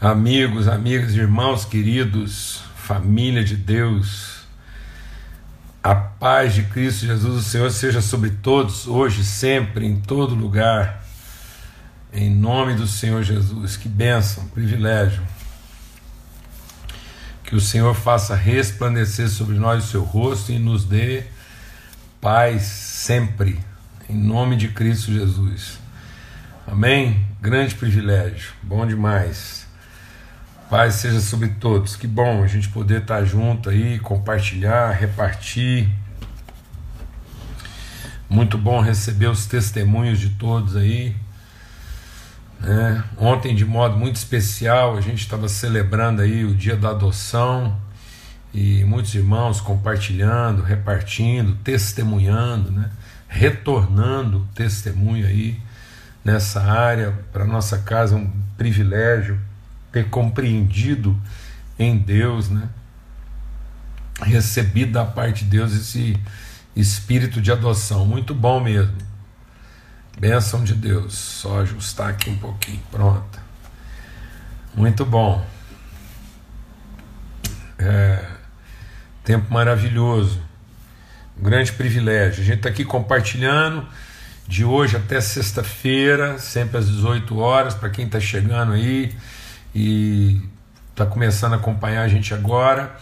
Amigos, 0.00 0.66
amigas, 0.66 1.14
irmãos 1.14 1.66
queridos, 1.66 2.62
família 2.74 3.44
de 3.44 3.54
Deus, 3.54 4.46
a 5.82 5.94
paz 5.94 6.54
de 6.54 6.62
Cristo 6.62 7.04
Jesus, 7.04 7.44
o 7.44 7.46
Senhor, 7.46 7.70
seja 7.70 8.00
sobre 8.00 8.30
todos, 8.30 8.86
hoje, 8.86 9.22
sempre, 9.22 9.84
em 9.84 10.00
todo 10.00 10.34
lugar, 10.34 11.04
em 12.14 12.30
nome 12.30 12.76
do 12.76 12.86
Senhor 12.86 13.22
Jesus. 13.22 13.76
Que 13.76 13.90
bênção, 13.90 14.48
privilégio. 14.48 15.22
Que 17.44 17.54
o 17.54 17.60
Senhor 17.60 17.94
faça 17.94 18.34
resplandecer 18.34 19.28
sobre 19.28 19.58
nós 19.58 19.84
o 19.84 19.86
seu 19.86 20.02
rosto 20.02 20.50
e 20.50 20.58
nos 20.58 20.82
dê 20.82 21.24
paz 22.22 22.62
sempre, 22.62 23.60
em 24.08 24.16
nome 24.16 24.56
de 24.56 24.68
Cristo 24.68 25.12
Jesus. 25.12 25.78
Amém? 26.66 27.22
Grande 27.38 27.74
privilégio, 27.74 28.54
bom 28.62 28.86
demais. 28.86 29.59
Paz 30.70 30.94
seja 30.94 31.20
sobre 31.20 31.48
todos. 31.48 31.96
Que 31.96 32.06
bom 32.06 32.44
a 32.44 32.46
gente 32.46 32.68
poder 32.68 33.00
estar 33.00 33.24
junto 33.24 33.68
aí, 33.68 33.98
compartilhar, 33.98 34.92
repartir. 34.92 35.90
Muito 38.28 38.56
bom 38.56 38.80
receber 38.80 39.26
os 39.26 39.46
testemunhos 39.46 40.20
de 40.20 40.28
todos 40.28 40.76
aí. 40.76 41.16
Né? 42.60 43.02
Ontem, 43.18 43.52
de 43.52 43.64
modo 43.64 43.96
muito 43.96 44.14
especial, 44.14 44.96
a 44.96 45.00
gente 45.00 45.18
estava 45.18 45.48
celebrando 45.48 46.22
aí 46.22 46.44
o 46.44 46.54
dia 46.54 46.76
da 46.76 46.90
adoção 46.90 47.76
e 48.54 48.84
muitos 48.84 49.12
irmãos 49.12 49.60
compartilhando, 49.60 50.62
repartindo, 50.62 51.56
testemunhando, 51.64 52.70
né? 52.70 52.90
retornando 53.26 54.46
testemunho 54.54 55.26
aí 55.26 55.60
nessa 56.24 56.62
área. 56.62 57.12
Para 57.32 57.44
nossa 57.44 57.76
casa 57.78 58.14
é 58.14 58.18
um 58.18 58.30
privilégio 58.56 59.49
ter 59.92 60.08
compreendido 60.08 61.20
em 61.78 61.96
Deus, 61.96 62.48
né? 62.48 62.68
Recebido 64.22 64.92
da 64.92 65.04
parte 65.04 65.44
de 65.44 65.50
Deus 65.50 65.72
esse 65.72 66.18
espírito 66.76 67.40
de 67.40 67.50
adoção. 67.50 68.04
Muito 68.04 68.34
bom 68.34 68.60
mesmo. 68.60 68.96
Bênção 70.18 70.62
de 70.62 70.74
Deus. 70.74 71.14
Só 71.14 71.60
ajustar 71.60 72.10
aqui 72.10 72.28
um 72.28 72.36
pouquinho. 72.36 72.82
Pronto. 72.90 73.40
Muito 74.74 75.04
bom. 75.04 75.44
É, 77.78 78.24
tempo 79.24 79.52
maravilhoso. 79.52 80.40
Um 81.38 81.42
grande 81.42 81.72
privilégio. 81.72 82.42
A 82.42 82.44
gente 82.44 82.58
está 82.58 82.68
aqui 82.68 82.84
compartilhando 82.84 83.86
de 84.46 84.64
hoje 84.64 84.96
até 84.96 85.20
sexta-feira, 85.20 86.38
sempre 86.38 86.76
às 86.76 86.86
18 86.88 87.38
horas, 87.38 87.72
para 87.72 87.88
quem 87.88 88.04
está 88.04 88.20
chegando 88.20 88.72
aí 88.72 89.14
e 89.74 90.40
está 90.90 91.06
começando 91.06 91.54
a 91.54 91.56
acompanhar 91.56 92.02
a 92.02 92.08
gente 92.08 92.34
agora. 92.34 92.94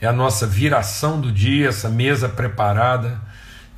É 0.00 0.06
a 0.06 0.12
nossa 0.12 0.46
viração 0.46 1.20
do 1.20 1.30
dia, 1.30 1.68
essa 1.68 1.88
mesa 1.88 2.28
preparada, 2.28 3.20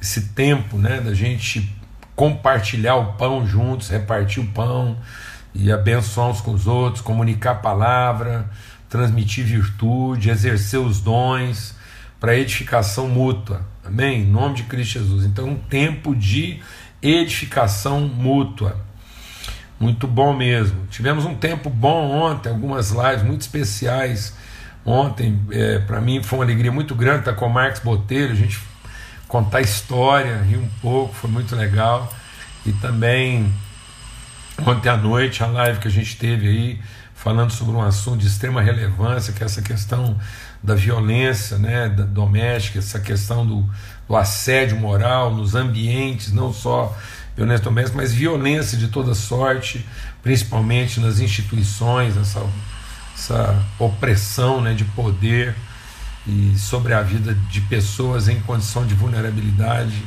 esse 0.01 0.29
tempo 0.29 0.79
né, 0.79 1.01
da 1.01 1.13
gente 1.13 1.75
compartilhar 2.17 2.97
o 2.97 3.13
pão 3.15 3.47
juntos, 3.47 3.89
repartir 3.89 4.43
o 4.43 4.47
pão 4.47 4.97
e 5.55 5.71
abençoar 5.71 6.29
uns 6.29 6.41
com 6.41 6.53
os 6.53 6.67
outros, 6.67 7.03
comunicar 7.03 7.53
a 7.53 7.57
palavra, 7.57 8.49
transmitir 8.89 9.45
virtude, 9.45 10.31
exercer 10.31 10.81
os 10.81 11.01
dons 11.01 11.75
para 12.19 12.37
edificação 12.37 13.09
mútua. 13.09 13.63
Amém? 13.85 14.23
Em 14.23 14.27
nome 14.27 14.55
de 14.55 14.63
Cristo 14.63 14.99
Jesus. 14.99 15.25
Então, 15.25 15.49
um 15.49 15.57
tempo 15.57 16.15
de 16.15 16.61
edificação 17.03 18.01
mútua. 18.01 18.81
Muito 19.85 20.07
bom 20.07 20.33
mesmo. 20.33 20.87
Tivemos 20.87 21.27
um 21.27 21.35
tempo 21.35 21.69
bom 21.69 22.11
ontem, 22.11 22.49
algumas 22.49 22.91
lives 22.91 23.23
muito 23.23 23.43
especiais. 23.43 24.35
Ontem, 24.83 25.39
é, 25.51 25.79
para 25.79 26.01
mim, 26.01 26.23
foi 26.23 26.39
uma 26.39 26.45
alegria 26.47 26.73
muito 26.73 26.95
grande 26.95 27.19
estar 27.19 27.35
com 27.35 27.45
o 27.45 27.53
Marcos 27.53 27.83
Botelho, 27.83 28.33
a 28.33 28.35
gente 28.35 28.59
contar 29.29 29.61
história, 29.61 30.39
rir 30.39 30.57
um 30.57 30.71
pouco, 30.81 31.13
foi 31.13 31.29
muito 31.29 31.55
legal. 31.55 32.11
E 32.65 32.73
também, 32.73 33.53
ontem 34.67 34.89
à 34.89 34.97
noite, 34.97 35.45
a 35.45 35.49
live 35.49 35.79
que 35.79 35.89
a 35.89 35.91
gente 35.91 36.17
teve 36.17 36.49
aí, 36.49 36.81
falando 37.15 37.51
sobre 37.51 37.77
um 37.77 37.83
assunto 37.83 38.21
de 38.21 38.27
extrema 38.27 38.63
relevância, 38.63 39.35
que 39.35 39.43
é 39.43 39.45
essa 39.45 39.61
questão 39.61 40.19
da 40.63 40.75
violência 40.75 41.59
né, 41.59 41.91
da 41.91 42.05
doméstica, 42.05 42.79
essa 42.79 43.01
questão 43.01 43.47
do, 43.47 43.69
do 44.09 44.17
assédio 44.17 44.79
moral 44.79 45.31
nos 45.35 45.55
ambientes, 45.55 46.33
não 46.33 46.55
só 46.55 46.97
violência 47.37 47.65
doméstica, 47.65 47.97
mas 47.97 48.13
violência 48.13 48.79
de 48.79 48.89
toda 48.89 49.15
sorte, 49.15 49.85
principalmente 50.23 51.01
nas 51.01 51.19
instituições, 51.19 52.17
essa, 52.17 52.45
essa 53.15 53.63
opressão 53.79 54.61
né, 54.61 54.75
de 54.75 54.85
poder 54.85 55.55
e 56.27 56.55
sobre 56.57 56.95
a 56.95 57.03
vida 57.03 57.35
de 57.51 57.61
pessoas 57.63 58.29
em 58.29 58.41
condição 58.41 58.87
de 58.87 58.95
vulnerabilidade. 58.95 60.03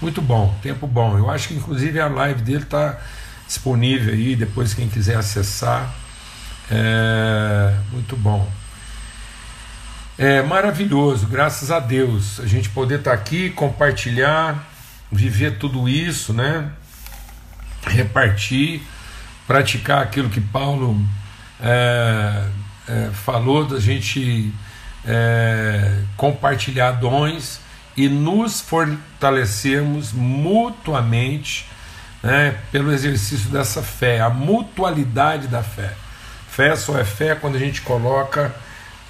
Muito 0.00 0.22
bom, 0.22 0.56
tempo 0.62 0.86
bom. 0.86 1.18
Eu 1.18 1.28
acho 1.30 1.48
que 1.48 1.54
inclusive 1.54 2.00
a 2.00 2.06
live 2.06 2.42
dele 2.42 2.62
está 2.62 2.98
disponível 3.46 4.14
aí, 4.14 4.36
depois 4.36 4.72
quem 4.72 4.88
quiser 4.88 5.16
acessar. 5.16 5.92
É, 6.70 7.74
muito 7.90 8.16
bom. 8.16 8.48
É 10.16 10.42
maravilhoso, 10.42 11.26
graças 11.26 11.70
a 11.70 11.78
Deus, 11.78 12.40
a 12.40 12.46
gente 12.46 12.68
poder 12.70 12.98
estar 12.98 13.12
tá 13.12 13.16
aqui, 13.16 13.50
compartilhar 13.50 14.67
viver 15.10 15.58
tudo 15.58 15.88
isso, 15.88 16.32
né? 16.32 16.70
repartir, 17.86 18.82
praticar 19.46 20.02
aquilo 20.02 20.28
que 20.28 20.40
Paulo 20.40 21.00
é, 21.60 22.44
é, 22.88 23.10
falou, 23.12 23.64
da 23.64 23.80
gente 23.80 24.52
é, 25.06 26.02
compartilhar 26.16 26.92
dons 26.92 27.60
e 27.96 28.08
nos 28.08 28.60
fortalecermos 28.60 30.12
mutuamente 30.12 31.66
né, 32.22 32.56
pelo 32.70 32.92
exercício 32.92 33.50
dessa 33.50 33.82
fé, 33.82 34.20
a 34.20 34.28
mutualidade 34.28 35.48
da 35.48 35.62
fé. 35.62 35.92
Fé 36.48 36.74
só 36.76 36.98
é 36.98 37.04
fé 37.04 37.34
quando 37.34 37.56
a 37.56 37.58
gente 37.58 37.80
coloca 37.82 38.54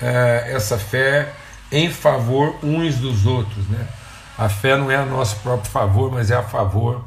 é, 0.00 0.52
essa 0.54 0.78
fé 0.78 1.32
em 1.70 1.90
favor 1.90 2.58
uns 2.62 2.96
dos 2.96 3.26
outros, 3.26 3.66
né? 3.68 3.86
A 4.38 4.48
fé 4.48 4.76
não 4.76 4.88
é 4.88 4.94
a 4.94 5.04
nosso 5.04 5.34
próprio 5.40 5.68
favor, 5.68 6.12
mas 6.12 6.30
é 6.30 6.36
a 6.36 6.44
favor 6.44 7.04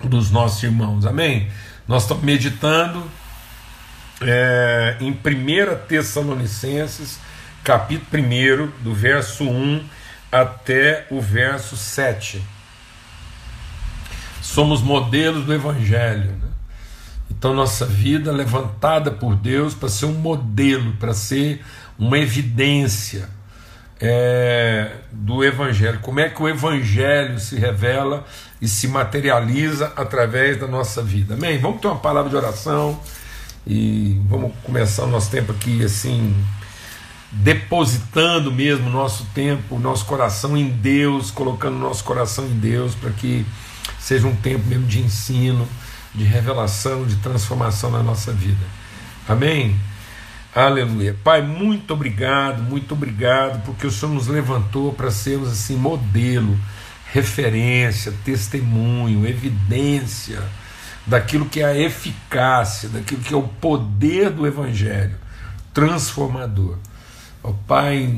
dos 0.00 0.30
nossos 0.30 0.62
irmãos. 0.62 1.04
Amém? 1.04 1.50
Nós 1.88 2.02
estamos 2.02 2.22
meditando 2.22 3.04
é, 4.20 4.96
em 5.00 5.10
1 5.10 5.16
Tessalonicenses, 5.88 7.18
capítulo 7.64 8.22
1, 8.22 8.84
do 8.84 8.94
verso 8.94 9.42
1 9.42 9.84
até 10.30 11.04
o 11.10 11.20
verso 11.20 11.76
7. 11.76 12.40
Somos 14.40 14.80
modelos 14.82 15.44
do 15.44 15.52
Evangelho. 15.52 16.30
Né? 16.30 16.48
Então, 17.28 17.52
nossa 17.52 17.84
vida 17.84 18.30
é 18.30 18.32
levantada 18.32 19.10
por 19.10 19.34
Deus 19.34 19.74
para 19.74 19.88
ser 19.88 20.06
um 20.06 20.14
modelo, 20.14 20.92
para 20.92 21.12
ser 21.12 21.64
uma 21.98 22.18
evidência 22.18 23.28
é, 24.04 24.96
do 25.12 25.44
Evangelho, 25.44 26.00
como 26.00 26.18
é 26.18 26.28
que 26.28 26.42
o 26.42 26.48
Evangelho 26.48 27.38
se 27.38 27.54
revela 27.54 28.26
e 28.60 28.66
se 28.66 28.88
materializa 28.88 29.92
através 29.94 30.58
da 30.58 30.66
nossa 30.66 31.00
vida. 31.00 31.34
Amém? 31.34 31.56
Vamos 31.58 31.80
ter 31.80 31.86
uma 31.86 31.96
palavra 31.96 32.28
de 32.28 32.34
oração 32.34 32.98
e 33.64 34.20
vamos 34.28 34.52
começar 34.64 35.04
o 35.04 35.06
nosso 35.06 35.30
tempo 35.30 35.52
aqui 35.52 35.84
assim, 35.84 36.34
depositando 37.30 38.50
mesmo 38.50 38.88
o 38.88 38.92
nosso 38.92 39.24
tempo, 39.26 39.76
o 39.76 39.78
nosso 39.78 40.04
coração 40.04 40.56
em 40.56 40.68
Deus, 40.68 41.30
colocando 41.30 41.76
o 41.76 41.80
nosso 41.80 42.02
coração 42.02 42.44
em 42.44 42.58
Deus 42.58 42.96
para 42.96 43.10
que 43.10 43.46
seja 44.00 44.26
um 44.26 44.34
tempo 44.34 44.66
mesmo 44.66 44.84
de 44.84 45.00
ensino, 45.00 45.68
de 46.12 46.24
revelação, 46.24 47.06
de 47.06 47.14
transformação 47.16 47.88
na 47.92 48.02
nossa 48.02 48.32
vida. 48.32 48.66
Amém? 49.28 49.78
Aleluia. 50.54 51.16
Pai, 51.24 51.40
muito 51.40 51.94
obrigado, 51.94 52.62
muito 52.62 52.92
obrigado, 52.92 53.64
porque 53.64 53.86
o 53.86 53.90
Senhor 53.90 54.12
nos 54.12 54.26
levantou 54.26 54.92
para 54.92 55.10
sermos 55.10 55.50
assim 55.50 55.76
modelo, 55.76 56.58
referência, 57.10 58.12
testemunho, 58.22 59.26
evidência 59.26 60.42
daquilo 61.06 61.46
que 61.46 61.60
é 61.60 61.64
a 61.64 61.78
eficácia, 61.78 62.90
daquilo 62.90 63.22
que 63.22 63.32
é 63.32 63.36
o 63.36 63.48
poder 63.48 64.28
do 64.28 64.46
Evangelho 64.46 65.16
transformador. 65.72 66.76
Ó 67.42 67.52
Pai, 67.66 68.14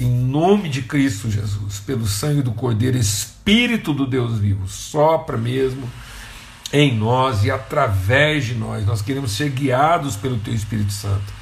em 0.00 0.10
nome 0.10 0.70
de 0.70 0.80
Cristo 0.80 1.30
Jesus, 1.30 1.78
pelo 1.80 2.06
sangue 2.06 2.40
do 2.40 2.52
Cordeiro, 2.52 2.96
Espírito 2.96 3.92
do 3.92 4.06
Deus 4.06 4.38
vivo, 4.38 4.66
sopra 4.66 5.36
mesmo 5.36 5.86
em 6.72 6.96
nós 6.96 7.44
e 7.44 7.50
através 7.50 8.46
de 8.46 8.54
nós. 8.54 8.86
Nós 8.86 9.02
queremos 9.02 9.32
ser 9.32 9.50
guiados 9.50 10.16
pelo 10.16 10.38
Teu 10.38 10.54
Espírito 10.54 10.92
Santo 10.92 11.36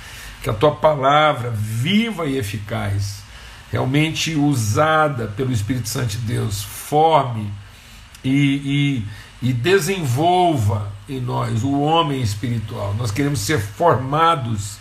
que 0.44 0.50
a 0.50 0.52
tua 0.52 0.72
palavra 0.72 1.50
viva 1.50 2.26
e 2.26 2.36
eficaz, 2.36 3.22
realmente 3.72 4.34
usada 4.34 5.26
pelo 5.26 5.50
Espírito 5.50 5.88
Santo 5.88 6.08
de 6.08 6.18
Deus, 6.18 6.62
forme 6.62 7.50
e, 8.22 9.02
e 9.42 9.52
desenvolva 9.54 10.92
em 11.08 11.18
nós 11.18 11.64
o 11.64 11.80
homem 11.80 12.20
espiritual. 12.20 12.94
Nós 12.98 13.10
queremos 13.10 13.40
ser 13.40 13.58
formados 13.58 14.76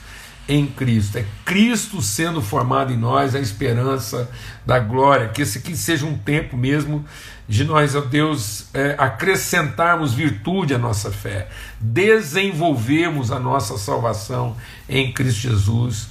em 0.50 0.68
Cristo. 0.68 1.18
É 1.18 1.26
Cristo 1.46 2.02
sendo 2.02 2.42
formado 2.42 2.92
em 2.92 2.98
nós 2.98 3.34
a 3.34 3.40
esperança 3.40 4.30
da 4.66 4.80
glória. 4.80 5.30
Que 5.30 5.44
esse 5.44 5.60
aqui 5.60 5.78
seja 5.78 6.06
um 6.06 6.18
tempo 6.18 6.58
mesmo 6.58 7.06
de 7.48 7.64
nós, 7.64 7.96
ó 7.96 8.02
Deus, 8.02 8.68
é, 8.74 8.96
acrescentarmos 8.98 10.14
virtude 10.14 10.74
à 10.74 10.78
nossa 10.78 11.12
fé, 11.12 11.48
desenvolvermos 11.80 13.32
a 13.32 13.40
nossa 13.40 13.78
salvação 13.78 14.56
em 14.88 15.12
Cristo 15.12 15.42
Jesus. 15.42 16.08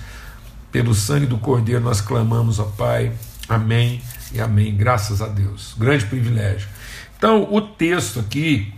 Pelo 0.71 0.95
sangue 0.95 1.27
do 1.27 1.39
Cordeiro 1.39 1.81
nós 1.81 2.01
clamamos, 2.01 2.59
ó 2.59 2.65
Pai. 2.65 3.13
Amém 3.49 4.03
e 4.33 4.41
amém. 4.41 4.75
Graças 4.75 5.21
a 5.21 5.29
Deus. 5.29 5.75
Grande 5.79 6.07
privilégio. 6.07 6.69
Então, 7.17 7.47
o 7.53 7.61
texto 7.61 8.21
aqui 8.21 8.73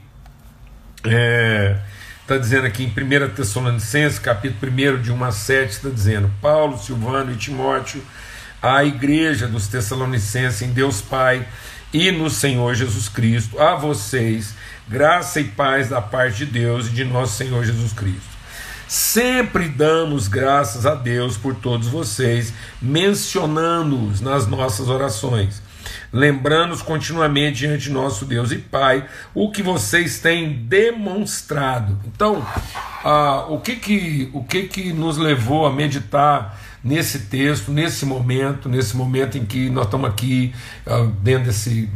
é 1.05 1.79
Está 2.25 2.39
dizendo 2.39 2.67
aqui 2.67 2.83
em 2.83 2.89
1 2.89 3.35
Tessalonicenses, 3.35 4.19
capítulo 4.19 4.73
1, 4.73 5.03
de 5.03 5.13
1 5.13 5.25
a 5.25 5.31
7, 5.31 5.71
está 5.71 5.91
dizendo: 5.91 6.31
Paulo, 6.41 6.79
Silvano 6.79 7.31
e 7.31 7.37
Timóteo, 7.37 8.03
à 8.65 8.83
igreja 8.83 9.47
dos 9.47 9.69
Tessalonicenses 9.69 10.63
em 10.63 10.73
Deus 10.73 11.03
Pai 11.03 11.47
e 11.93 12.11
no 12.11 12.31
Senhor 12.31 12.75
Jesus 12.75 13.11
Cristo, 13.11 13.61
a 13.61 13.75
vocês, 13.75 14.55
graça 14.89 15.39
e 15.39 15.45
paz 15.45 15.91
da 15.91 16.01
parte 16.01 16.39
de 16.39 16.47
Deus 16.47 16.87
e 16.87 16.91
de 16.91 17.05
nosso 17.05 17.37
Senhor 17.37 17.63
Jesus 17.63 17.93
Cristo. 17.93 18.35
Sempre 18.89 19.69
damos 19.69 20.29
graças 20.29 20.87
a 20.87 20.95
Deus 20.95 21.37
por 21.37 21.55
todos 21.55 21.89
vocês, 21.89 22.55
mencionando-os 22.81 24.23
nas 24.23 24.47
nossas 24.47 24.89
orações 24.89 25.63
lembrando-os 26.13 26.81
continuamente 26.81 27.59
diante 27.59 27.85
de 27.85 27.91
nosso 27.91 28.25
Deus 28.25 28.53
e 28.53 28.59
Pai 28.59 29.05
o 29.35 29.51
que 29.51 29.63
vocês 29.63 30.21
têm 30.21 30.53
demonstrado. 30.53 31.99
Então, 32.07 32.47
ah, 33.05 33.47
o, 33.49 33.59
que, 33.59 33.77
que, 33.77 34.31
o 34.33 34.45
que, 34.45 34.63
que 34.65 34.93
nos 34.93 35.19
levou 35.19 35.67
a 35.67 35.73
meditar 35.73 36.59
nesse 36.85 37.21
texto, 37.21 37.73
nesse 37.73 38.05
momento, 38.05 38.69
nesse 38.69 38.95
momento 38.97 39.39
em 39.39 39.47
que 39.47 39.71
nós 39.71 39.87
estamos 39.87 40.09
aqui 40.11 40.55
ah, 40.87 41.11
dentro 41.23 41.47
desse, 41.47 41.89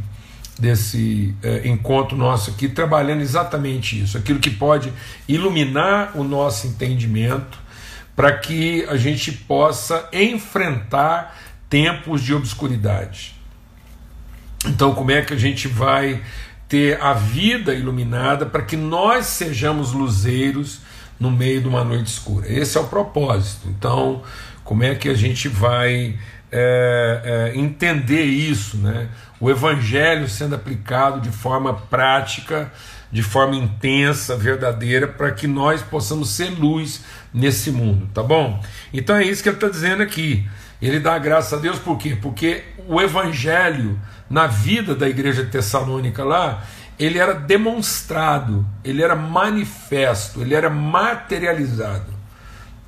desse 0.59 1.35
eh, 1.43 1.69
encontro 1.69 2.17
nosso 2.17 2.51
aqui, 2.51 2.69
trabalhando 2.69 3.21
exatamente 3.21 4.03
isso, 4.03 4.17
aquilo 4.17 4.41
que 4.41 4.51
pode 4.51 4.91
iluminar 5.29 6.13
o 6.17 6.25
nosso 6.25 6.67
entendimento 6.67 7.59
para 8.17 8.33
que 8.33 8.85
a 8.89 8.97
gente 8.97 9.31
possa 9.31 10.09
enfrentar 10.13 11.39
tempos 11.69 12.23
de 12.23 12.35
obscuridade. 12.35 13.37
Então, 14.67 14.95
como 14.95 15.11
é 15.13 15.23
que 15.23 15.33
a 15.33 15.37
gente 15.37 15.69
vai 15.69 16.21
ter 16.69 17.01
a 17.01 17.13
vida 17.13 17.73
iluminada 17.75 18.45
para 18.45 18.63
que 18.63 18.77
nós 18.77 19.27
sejamos 19.27 19.93
luzeiros 19.93 20.81
no 21.21 21.31
meio 21.31 21.61
de 21.61 21.69
uma 21.69 21.85
noite 21.85 22.09
escura? 22.09 22.51
Esse 22.51 22.77
é 22.77 22.81
o 22.81 22.89
propósito. 22.89 23.69
Então, 23.69 24.23
como 24.69 24.85
é 24.85 24.95
que 24.95 25.09
a 25.09 25.15
gente 25.15 25.49
vai 25.49 26.15
é, 26.53 27.53
é, 27.55 27.59
entender 27.59 28.25
isso, 28.25 28.77
né? 28.77 29.09
O 29.41 29.49
evangelho 29.49 30.29
sendo 30.29 30.57
aplicado 30.57 31.23
de 31.23 31.31
forma 31.31 31.73
prática, 31.73 32.71
de 33.11 33.23
forma 33.23 33.57
intensa, 33.57 34.37
verdadeira, 34.37 35.09
para 35.09 35.31
que 35.31 35.47
nós 35.47 35.81
possamos 35.81 36.29
ser 36.33 36.51
luz 36.51 37.03
nesse 37.33 37.71
mundo, 37.71 38.11
tá 38.13 38.23
bom? 38.23 38.63
Então 38.93 39.17
é 39.17 39.25
isso 39.25 39.43
que 39.43 39.49
ele 39.49 39.57
está 39.57 39.71
dizendo 39.71 40.03
aqui. 40.03 40.47
Ele 40.83 41.01
dá 41.01 41.19
graça 41.19 41.57
a 41.57 41.59
Deus 41.59 41.79
por 41.79 41.97
quê? 41.97 42.19
Porque 42.21 42.63
o 42.87 43.01
evangelho 43.01 43.99
na 44.29 44.47
vida 44.47 44.95
da 44.95 45.09
igreja 45.09 45.47
tessalônica 45.47 46.23
lá, 46.23 46.63
ele 46.99 47.19
era 47.19 47.33
demonstrado, 47.33 48.67
ele 48.85 49.03
era 49.03 49.17
manifesto, 49.17 50.43
ele 50.43 50.55
era 50.55 50.69
materializado. 50.69 52.18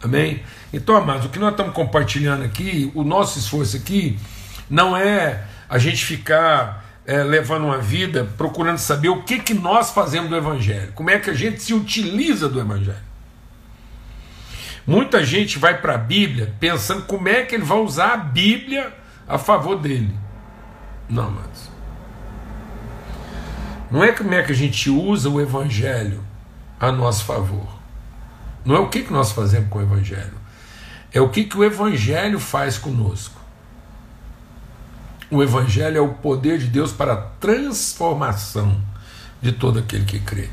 Amém? 0.03 0.43
Então, 0.73 0.97
amados, 0.97 1.27
o 1.27 1.29
que 1.29 1.39
nós 1.39 1.51
estamos 1.51 1.75
compartilhando 1.75 2.43
aqui, 2.43 2.91
o 2.95 3.05
nosso 3.05 3.39
esforço 3.39 3.77
aqui, 3.77 4.19
não 4.69 4.97
é 4.97 5.45
a 5.69 5.79
gente 5.79 6.05
ficar 6.05 6.85
é, 7.07 7.23
levando 7.23 7.65
uma 7.65 7.79
vida 7.79 8.29
procurando 8.37 8.79
saber 8.79 9.09
o 9.09 9.23
que, 9.23 9.41
que 9.41 9.53
nós 9.53 9.91
fazemos 9.91 10.31
do 10.31 10.37
Evangelho, 10.37 10.93
como 10.93 11.11
é 11.11 11.19
que 11.19 11.29
a 11.29 11.35
gente 11.35 11.63
se 11.63 11.75
utiliza 11.75 12.49
do 12.49 12.61
Evangelho. 12.61 13.11
Muita 14.87 15.25
gente 15.25 15.59
vai 15.59 15.81
para 15.81 15.95
a 15.95 15.99
Bíblia 15.99 16.55
pensando 16.59 17.03
como 17.03 17.29
é 17.29 17.43
que 17.43 17.55
ele 17.55 17.65
vai 17.65 17.79
usar 17.79 18.13
a 18.13 18.17
Bíblia 18.17 18.93
a 19.29 19.39
favor 19.39 19.77
dele. 19.77 20.15
Não, 21.09 21.25
amados. 21.25 21.71
Não 23.91 24.05
é 24.05 24.13
como 24.13 24.33
é 24.33 24.43
que 24.43 24.53
a 24.53 24.55
gente 24.55 24.89
usa 24.89 25.29
o 25.29 25.41
Evangelho 25.41 26.23
a 26.79 26.91
nosso 26.93 27.25
favor. 27.25 27.80
Não 28.65 28.77
é 28.77 28.79
o 28.79 28.89
que, 28.89 29.11
nós 29.11 29.33
fazemos 29.33 29.69
com 29.69 29.79
o 29.79 29.83
Evangelho. 29.83 30.35
É 31.13 31.21
o 31.21 31.29
que, 31.29 31.45
que 31.45 31.57
o 31.57 31.65
Evangelho 31.65 32.39
faz 32.39 32.79
conosco. 32.79 33.41
O 35.31 35.43
Evangelho 35.43 35.99
é 35.99 36.01
o 36.01 36.15
poder 36.15 36.59
de 36.59 36.67
Deus 36.67 36.93
para 36.93 37.13
a 37.13 37.17
transformação 37.17 38.81
de 39.41 39.53
todo 39.53 39.79
aquele 39.79 40.05
que 40.05 40.21
crê. 40.21 40.51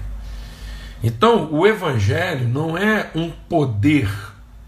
Então, 1.04 1.52
o 1.52 1.66
Evangelho 1.66 2.48
não 2.48 2.78
é 2.78 3.12
um 3.14 3.30
poder 3.30 4.10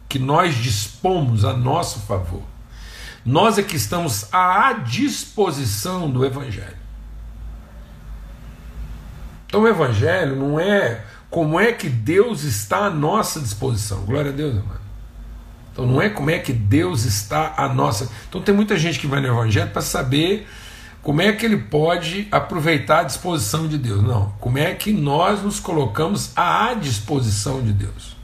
que 0.07 0.19
nós 0.19 0.56
dispomos 0.56 1.45
a 1.45 1.53
nosso 1.53 2.00
favor. 2.01 2.44
Nós 3.25 3.57
é 3.57 3.63
que 3.63 3.75
estamos 3.75 4.31
à 4.33 4.74
disposição 4.74 6.09
do 6.09 6.25
Evangelho. 6.25 6.80
Então 9.50 9.62
o 9.62 9.68
Evangelho 9.68 10.35
não 10.35 10.59
é 10.59 11.03
como 11.30 11.60
é 11.60 11.72
que 11.72 11.88
Deus 11.88 12.44
está 12.44 12.86
à 12.86 12.90
nossa 12.90 13.40
disposição. 13.40 14.00
Glória 14.02 14.31
a 14.31 14.34
Deus, 14.34 14.58
amado. 14.58 14.80
Então 15.72 15.86
não 15.86 16.02
é 16.02 16.10
como 16.10 16.30
é 16.30 16.40
que 16.40 16.52
Deus 16.52 17.06
está 17.06 17.54
à 17.56 17.70
nossa. 17.70 18.10
Então 18.28 18.42
tem 18.42 18.54
muita 18.54 18.78
gente 18.78 19.00
que 19.00 19.08
vai 19.08 19.22
no 19.22 19.28
Evangelho 19.28 19.70
para 19.70 19.81
saber 19.81 20.48
como 21.02 21.22
é 21.22 21.31
que 21.31 21.46
ele 21.46 21.58
pode 21.58 22.28
aproveitar 22.31 23.00
a 23.00 23.04
disposição 23.04 23.68
de 23.68 23.78
Deus. 23.78 24.04
Não, 24.04 24.34
como 24.40 24.58
é 24.58 24.74
que 24.74 24.92
nós 24.92 25.42
nos 25.42 25.60
colocamos 25.60 26.31
à 26.36 26.74
disposição 26.74 27.62
de 27.62 27.72
Deus. 27.72 28.18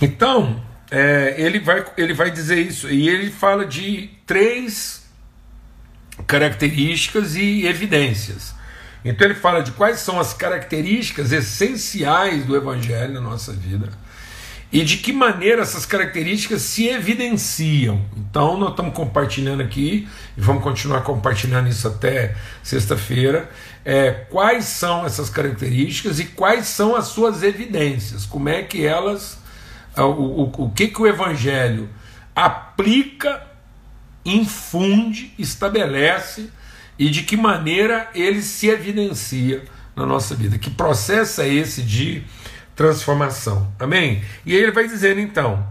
Então, 0.00 0.62
é, 0.90 1.34
ele, 1.36 1.58
vai, 1.58 1.84
ele 1.96 2.14
vai 2.14 2.30
dizer 2.30 2.58
isso, 2.58 2.88
e 2.88 3.08
ele 3.08 3.30
fala 3.30 3.66
de 3.66 4.10
três 4.24 5.06
características 6.26 7.36
e 7.36 7.66
evidências. 7.66 8.54
Então 9.04 9.26
ele 9.26 9.34
fala 9.34 9.62
de 9.62 9.72
quais 9.72 10.00
são 10.00 10.18
as 10.18 10.34
características 10.34 11.32
essenciais 11.32 12.44
do 12.44 12.56
Evangelho 12.56 13.14
na 13.14 13.20
nossa 13.20 13.52
vida 13.52 13.88
e 14.70 14.84
de 14.84 14.98
que 14.98 15.12
maneira 15.12 15.62
essas 15.62 15.86
características 15.86 16.62
se 16.62 16.88
evidenciam. 16.88 18.04
Então 18.16 18.58
nós 18.58 18.70
estamos 18.70 18.94
compartilhando 18.94 19.62
aqui 19.62 20.06
e 20.36 20.40
vamos 20.40 20.62
continuar 20.62 21.00
compartilhando 21.02 21.68
isso 21.68 21.88
até 21.88 22.34
sexta-feira. 22.62 23.48
É, 23.84 24.10
quais 24.10 24.66
são 24.66 25.06
essas 25.06 25.30
características 25.30 26.20
e 26.20 26.26
quais 26.26 26.66
são 26.66 26.94
as 26.94 27.06
suas 27.06 27.42
evidências? 27.42 28.26
Como 28.26 28.48
é 28.48 28.62
que 28.62 28.84
elas 28.84 29.38
é, 29.96 30.02
o, 30.02 30.12
o, 30.12 30.64
o 30.64 30.70
que, 30.70 30.88
que 30.88 31.00
o 31.00 31.06
Evangelho 31.06 31.88
aplica, 32.36 33.42
infunde, 34.24 35.32
estabelece 35.38 36.50
e 36.98 37.08
de 37.08 37.22
que 37.22 37.36
maneira 37.36 38.10
ele 38.14 38.42
se 38.42 38.68
evidencia 38.68 39.64
na 39.94 40.04
nossa 40.04 40.34
vida. 40.34 40.58
Que 40.58 40.70
processo 40.70 41.40
é 41.40 41.48
esse 41.48 41.82
de 41.82 42.24
transformação? 42.74 43.72
Amém? 43.78 44.22
E 44.44 44.54
aí 44.54 44.62
ele 44.62 44.72
vai 44.72 44.86
dizendo 44.86 45.20
então: 45.20 45.66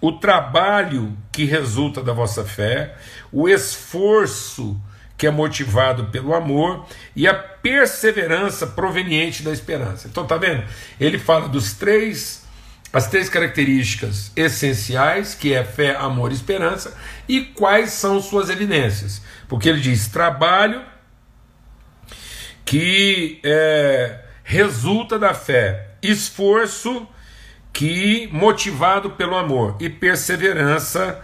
o 0.00 0.12
trabalho 0.12 1.16
que 1.30 1.44
resulta 1.44 2.02
da 2.02 2.12
vossa 2.12 2.44
fé, 2.44 2.96
o 3.30 3.48
esforço 3.48 4.80
que 5.16 5.26
é 5.26 5.30
motivado 5.30 6.06
pelo 6.06 6.34
amor 6.34 6.86
e 7.14 7.28
a 7.28 7.34
perseverança 7.34 8.66
proveniente 8.66 9.42
da 9.42 9.52
esperança. 9.52 10.08
Então 10.08 10.26
tá 10.26 10.38
vendo? 10.38 10.64
Ele 10.98 11.18
fala 11.18 11.46
dos 11.46 11.74
três 11.74 12.39
as 12.92 13.06
três 13.06 13.28
características 13.28 14.32
essenciais, 14.34 15.34
que 15.34 15.54
é 15.54 15.64
fé, 15.64 15.94
amor 15.96 16.32
e 16.32 16.34
esperança, 16.34 16.96
e 17.28 17.42
quais 17.42 17.90
são 17.92 18.20
suas 18.20 18.50
evidências. 18.50 19.22
Porque 19.48 19.68
ele 19.68 19.80
diz 19.80 20.08
trabalho 20.08 20.82
que 22.64 23.40
é, 23.44 24.20
resulta 24.42 25.18
da 25.18 25.34
fé, 25.34 25.90
esforço 26.02 27.06
que 27.72 28.28
motivado 28.32 29.10
pelo 29.10 29.36
amor 29.36 29.76
e 29.80 29.88
perseverança 29.88 31.20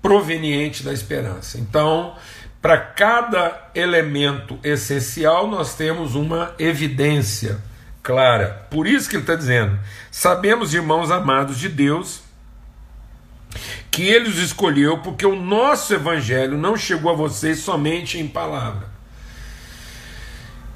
proveniente 0.00 0.82
da 0.82 0.92
esperança. 0.92 1.58
Então, 1.58 2.16
para 2.62 2.78
cada 2.78 3.70
elemento 3.74 4.58
essencial, 4.62 5.46
nós 5.46 5.74
temos 5.74 6.14
uma 6.14 6.54
evidência 6.58 7.58
clara. 8.02 8.66
Por 8.70 8.86
isso 8.86 9.08
que 9.08 9.16
ele 9.16 9.22
está 9.22 9.34
dizendo: 9.34 9.78
sabemos, 10.10 10.74
irmãos 10.74 11.10
amados 11.10 11.58
de 11.58 11.68
Deus, 11.68 12.22
que 13.90 14.02
ele 14.02 14.28
os 14.28 14.38
escolheu 14.38 14.98
porque 14.98 15.26
o 15.26 15.36
nosso 15.36 15.92
evangelho 15.94 16.56
não 16.56 16.76
chegou 16.76 17.10
a 17.10 17.14
vocês 17.14 17.58
somente 17.58 18.18
em 18.18 18.28
palavra. 18.28 18.90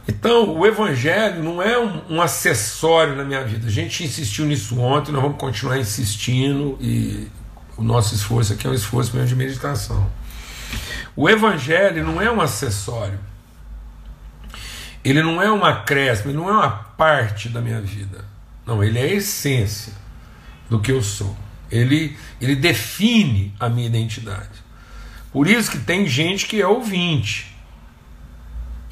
Então, 0.07 0.57
o 0.59 0.67
Evangelho 0.67 1.43
não 1.43 1.63
é 1.63 1.79
um, 1.79 2.17
um, 2.17 2.21
acessório 2.21 3.17
na 3.17 3.25
minha 3.25 3.43
vida. 3.43 3.67
A 3.67 3.71
gente 3.71 4.05
insistiu 4.05 4.45
nisso 4.45 4.79
ontem, 4.79 5.11
nós 5.11 5.23
vamos 5.23 5.39
continuar 5.39 5.79
insistindo, 5.79 6.77
e 6.81 7.29
o 7.77 7.83
nosso 7.83 8.15
esforço 8.15 8.53
aqui 8.53 8.67
é 8.67 8.71
um 8.71 8.75
esforço 8.75 9.15
mesmo 9.15 9.29
de 9.29 9.37
meditação. 9.37 10.11
O 11.17 11.29
Evangelho 11.29 12.05
não 12.05 12.21
é 12.21 12.31
um 12.31 12.41
acessório, 12.41 13.19
ele 15.05 15.23
não 15.23 15.41
é 15.43 15.51
um 15.53 15.65
acréscimo, 15.65 16.31
ele 16.31 16.39
não 16.39 16.49
é 16.49 16.53
uma 16.53 16.71
parte 16.71 17.49
da 17.49 17.61
minha 17.61 17.81
vida. 17.81 18.25
Não, 18.67 18.83
ele 18.83 18.99
é 18.99 19.03
a 19.03 19.15
essência 19.15 19.93
do 20.71 20.81
que 20.81 20.91
eu 20.91 21.03
sou. 21.03 21.37
Ele, 21.71 22.17
ele 22.41 22.57
define 22.57 23.55
a 23.61 23.69
minha 23.69 23.87
identidade. 23.87 24.65
Por 25.33 25.47
isso 25.47 25.71
que 25.71 25.79
tem 25.79 26.07
gente 26.07 26.47
que 26.47 26.61
é 26.63 26.67
ouvinte 26.67 27.55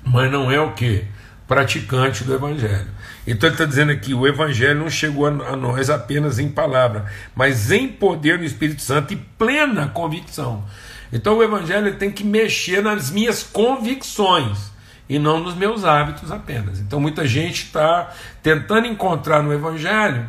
mas 0.05 0.31
não 0.31 0.51
é 0.51 0.61
o 0.61 0.73
que? 0.73 1.05
Praticante 1.47 2.25
do 2.25 2.35
Evangelho. 2.35 2.89
Então 3.27 3.49
ele 3.49 3.55
está 3.55 3.65
dizendo 3.65 3.93
aqui: 3.93 4.15
o 4.15 4.27
Evangelho 4.27 4.81
não 4.81 4.91
chegou 4.91 5.27
a 5.27 5.57
nós 5.57 5.91
apenas 5.91 6.39
em 6.39 6.49
palavra, 6.49 7.07
mas 7.35 7.71
em 7.71 7.89
poder 7.89 8.39
do 8.39 8.45
Espírito 8.45 8.83
Santo 8.83 9.13
e 9.13 9.17
plena 9.17 9.89
convicção. 9.89 10.65
Então 11.13 11.39
o 11.39 11.43
Evangelho 11.43 11.95
tem 11.97 12.11
que 12.11 12.25
mexer 12.25 12.83
nas 12.83 13.11
minhas 13.11 13.43
convicções 13.43 14.72
e 15.09 15.19
não 15.19 15.41
nos 15.41 15.55
meus 15.55 15.85
hábitos 15.85 16.31
apenas. 16.31 16.81
Então 16.81 17.01
muita 17.01 17.27
gente 17.27 17.65
está 17.65 18.13
tentando 18.43 18.87
encontrar 18.87 19.43
no 19.43 19.53
Evangelho 19.53 20.29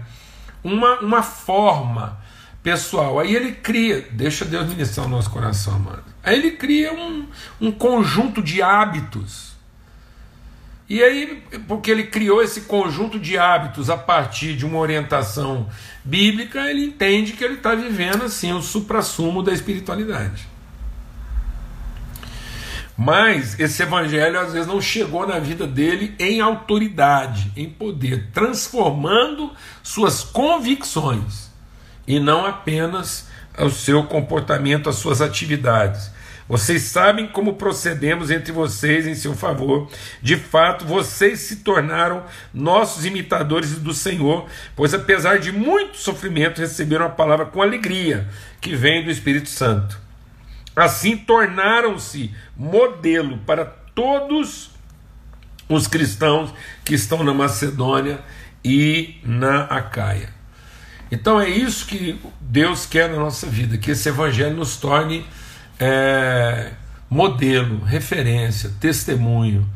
uma, 0.64 1.00
uma 1.00 1.24
forma 1.24 2.20
pessoal. 2.62 3.20
Aí 3.20 3.36
ele 3.36 3.52
cria, 3.52 4.08
deixa 4.12 4.46
Deus 4.46 4.68
ministrar 4.68 5.06
o 5.06 5.10
nosso 5.10 5.30
coração, 5.30 5.80
mano. 5.80 6.04
Aí 6.24 6.38
ele 6.38 6.52
cria 6.52 6.94
um, 6.94 7.28
um 7.60 7.72
conjunto 7.72 8.42
de 8.42 8.62
hábitos 8.62 9.54
e 10.90 11.02
aí, 11.02 11.42
porque 11.68 11.90
ele 11.90 12.04
criou 12.04 12.44
esse 12.44 12.62
conjunto 12.62 13.18
de 13.20 13.38
hábitos 13.38 13.90
a 13.90 13.98
partir 13.98 14.56
de 14.56 14.66
uma 14.66 14.78
orientação 14.78 15.68
bíblica, 16.04 16.70
ele 16.70 16.86
entende 16.86 17.34
que 17.34 17.44
ele 17.44 17.56
está 17.56 17.74
vivendo 17.74 18.24
assim 18.24 18.52
o 18.54 18.62
suprassumo 18.62 19.42
da 19.42 19.54
espiritualidade. 19.54 20.48
Mas 22.98 23.60
esse 23.60 23.82
evangelho 23.82 24.40
às 24.40 24.54
vezes 24.54 24.68
não 24.68 24.80
chegou 24.80 25.28
na 25.28 25.40
vida 25.40 25.66
dele 25.66 26.16
em 26.20 26.42
autoridade, 26.42 27.52
em 27.58 27.70
poder, 27.70 28.30
transformando 28.32 29.52
suas 29.82 30.24
convicções 30.24 31.52
e 32.08 32.20
não 32.20 32.46
apenas 32.46 33.28
o 33.58 33.70
seu 33.70 34.04
comportamento, 34.04 34.90
as 34.90 34.96
suas 34.96 35.22
atividades. 35.22 36.12
Vocês 36.48 36.84
sabem 36.84 37.28
como 37.28 37.54
procedemos 37.54 38.30
entre 38.30 38.52
vocês 38.52 39.08
em 39.08 39.16
seu 39.16 39.34
favor. 39.34 39.90
De 40.22 40.36
fato, 40.36 40.86
vocês 40.86 41.40
se 41.40 41.58
tornaram 41.58 42.24
nossos 42.54 43.06
imitadores 43.06 43.78
do 43.80 43.94
Senhor, 43.94 44.46
pois 44.76 44.94
apesar 44.94 45.40
de 45.40 45.52
muito 45.52 45.98
sofrimento, 45.98 46.60
receberam 46.60 47.06
a 47.06 47.10
palavra 47.10 47.46
com 47.46 47.62
alegria, 47.62 48.28
que 48.60 48.76
vem 48.76 49.04
do 49.04 49.10
Espírito 49.10 49.50
Santo. 49.50 50.03
Assim, 50.76 51.18
tornaram-se 51.18 52.34
modelo 52.58 53.38
para 53.40 53.66
todos 53.66 54.72
os 55.70 55.88
cristãos 55.88 56.54
que 56.84 56.96
estão 56.96 57.24
na 57.24 57.34
Macedônia 57.34 58.20
e 58.64 59.20
na 59.24 59.64
Acaia. 59.66 60.30
Então 61.12 61.40
é 61.40 61.48
isso 61.48 61.86
que 61.86 62.20
Deus 62.42 62.86
quer 62.86 63.10
na 63.10 63.18
nossa 63.18 63.46
vida, 63.48 63.78
que 63.78 63.92
esse 63.92 64.10
evangelho 64.10 64.56
nos 64.56 64.78
torne 64.78 65.26
é, 65.80 66.72
modelo, 67.10 67.84
referência, 67.84 68.72
testemunho, 68.80 69.70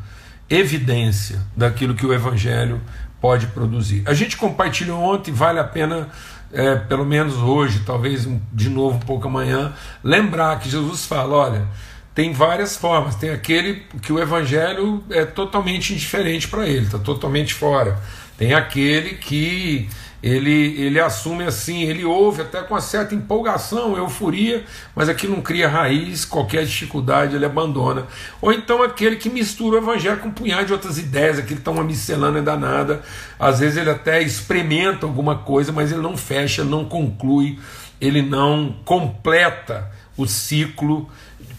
evidência 0.50 1.40
daquilo 1.56 1.94
que 1.94 2.06
o 2.06 2.12
Evangelho 2.12 2.80
pode 3.20 3.46
produzir. 3.48 4.02
A 4.06 4.14
gente 4.14 4.36
compartilhou 4.36 5.00
ontem, 5.00 5.32
vale 5.32 5.58
a 5.58 5.64
pena, 5.64 6.08
é, 6.52 6.76
pelo 6.76 7.04
menos 7.04 7.36
hoje, 7.36 7.80
talvez 7.84 8.28
de 8.52 8.68
novo 8.68 8.96
um 8.96 9.00
pouco 9.00 9.28
amanhã, 9.28 9.72
lembrar 10.02 10.58
que 10.60 10.68
Jesus 10.68 11.04
fala: 11.04 11.34
olha, 11.34 11.68
tem 12.14 12.32
várias 12.32 12.76
formas. 12.76 13.14
Tem 13.14 13.30
aquele 13.30 13.84
que 14.02 14.12
o 14.12 14.18
Evangelho 14.18 15.04
é 15.10 15.24
totalmente 15.24 15.92
indiferente 15.92 16.48
para 16.48 16.66
ele, 16.66 16.86
está 16.86 16.98
totalmente 16.98 17.54
fora. 17.54 17.96
Tem 18.36 18.54
aquele 18.54 19.14
que 19.16 19.88
ele, 20.22 20.80
ele 20.80 20.98
assume 20.98 21.44
assim, 21.44 21.82
ele 21.82 22.04
ouve 22.04 22.42
até 22.42 22.60
com 22.62 22.74
uma 22.74 22.80
certa 22.80 23.14
empolgação, 23.14 23.96
euforia, 23.96 24.64
mas 24.94 25.08
aqui 25.08 25.28
não 25.28 25.40
cria 25.40 25.68
raiz, 25.68 26.24
qualquer 26.24 26.64
dificuldade 26.64 27.36
ele 27.36 27.44
abandona. 27.44 28.04
Ou 28.40 28.52
então 28.52 28.82
aquele 28.82 29.16
que 29.16 29.30
mistura 29.30 29.76
o 29.76 29.78
evangelho 29.78 30.18
com 30.18 30.28
um 30.28 30.32
punhado 30.32 30.66
de 30.66 30.72
outras 30.72 30.98
ideias, 30.98 31.38
aquele 31.38 31.54
que 31.54 31.60
está 31.60 31.70
uma 31.70 31.84
miscelânea 31.84 32.42
danada, 32.42 33.02
às 33.38 33.60
vezes 33.60 33.76
ele 33.76 33.90
até 33.90 34.20
experimenta 34.20 35.06
alguma 35.06 35.38
coisa, 35.38 35.70
mas 35.70 35.92
ele 35.92 36.02
não 36.02 36.16
fecha, 36.16 36.64
não 36.64 36.84
conclui, 36.84 37.58
ele 38.00 38.20
não 38.20 38.74
completa 38.84 39.88
o 40.16 40.26
ciclo 40.26 41.08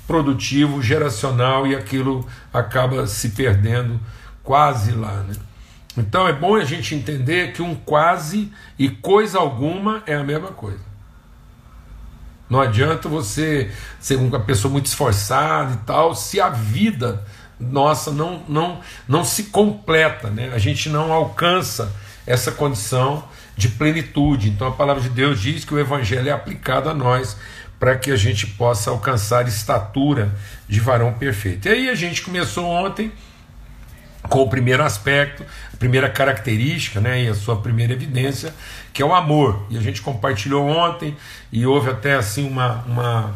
produtivo, 0.06 0.82
geracional 0.82 1.66
e 1.66 1.76
aquilo 1.76 2.28
acaba 2.52 3.08
se 3.08 3.30
perdendo 3.30 4.00
quase 4.44 4.92
lá. 4.92 5.24
Né? 5.28 5.36
Então 5.98 6.28
é 6.28 6.34
bom 6.34 6.56
a 6.56 6.64
gente 6.64 6.96
entender 6.96 7.54
que 7.54 7.62
um 7.62 7.76
quase 7.76 8.52
e 8.78 8.90
coisa 8.90 9.40
alguma 9.40 10.04
é 10.06 10.16
a 10.16 10.24
mesma 10.24 10.50
coisa. 10.50 10.90
Não 12.50 12.60
adianta 12.60 13.08
você 13.08 13.72
ser 14.00 14.16
uma 14.16 14.40
pessoa 14.40 14.72
muito 14.72 14.88
esforçada 14.88 15.74
e 15.74 15.78
tal, 15.86 16.16
se 16.16 16.42
a 16.42 16.50
vida 16.50 17.24
nossa 17.60 18.12
não, 18.12 18.42
não, 18.48 18.80
não 19.08 19.24
se 19.24 19.46
completa, 19.46 20.30
né? 20.30 20.52
a 20.54 20.58
gente 20.58 20.90
não 20.90 21.12
alcança 21.12 21.94
essa 22.26 22.52
condição 22.52 23.24
de 23.56 23.68
plenitude. 23.68 24.50
Então 24.50 24.68
a 24.68 24.72
palavra 24.72 25.04
de 25.04 25.10
Deus 25.10 25.42
diz 25.42 25.66
que 25.66 25.74
o 25.74 25.80
Evangelho 25.80 26.30
é 26.30 26.32
aplicado 26.32 26.90
a 26.90 26.94
nós 26.94 27.38
para 27.80 27.96
que 27.98 28.12
a 28.12 28.16
gente 28.16 28.48
possa 28.48 28.90
alcançar 28.90 29.48
estatura 29.48 30.34
de 30.68 30.80
varão 30.80 31.14
perfeito. 31.14 31.68
E 31.68 31.72
aí 31.72 31.90
a 31.90 31.96
gente 31.96 32.22
começou 32.22 32.66
ontem 32.66 33.12
com 34.30 34.42
o 34.42 34.48
primeiro 34.48 34.84
aspecto, 34.84 35.44
a 35.74 35.78
primeira 35.78 36.10
característica 36.10 37.02
né, 37.02 37.24
e 37.24 37.28
a 37.28 37.34
sua 37.34 37.60
primeira 37.60 37.94
evidência, 37.94 38.54
que 38.94 39.02
é 39.02 39.06
o 39.06 39.14
amor. 39.14 39.66
E 39.70 39.78
a 39.78 39.82
gente 39.82 40.02
compartilhou 40.02 40.66
ontem 40.66 41.18
e 41.52 41.66
houve 41.66 41.90
até 41.90 42.16
assim 42.16 42.48
uma, 42.48 42.84
uma, 42.86 43.36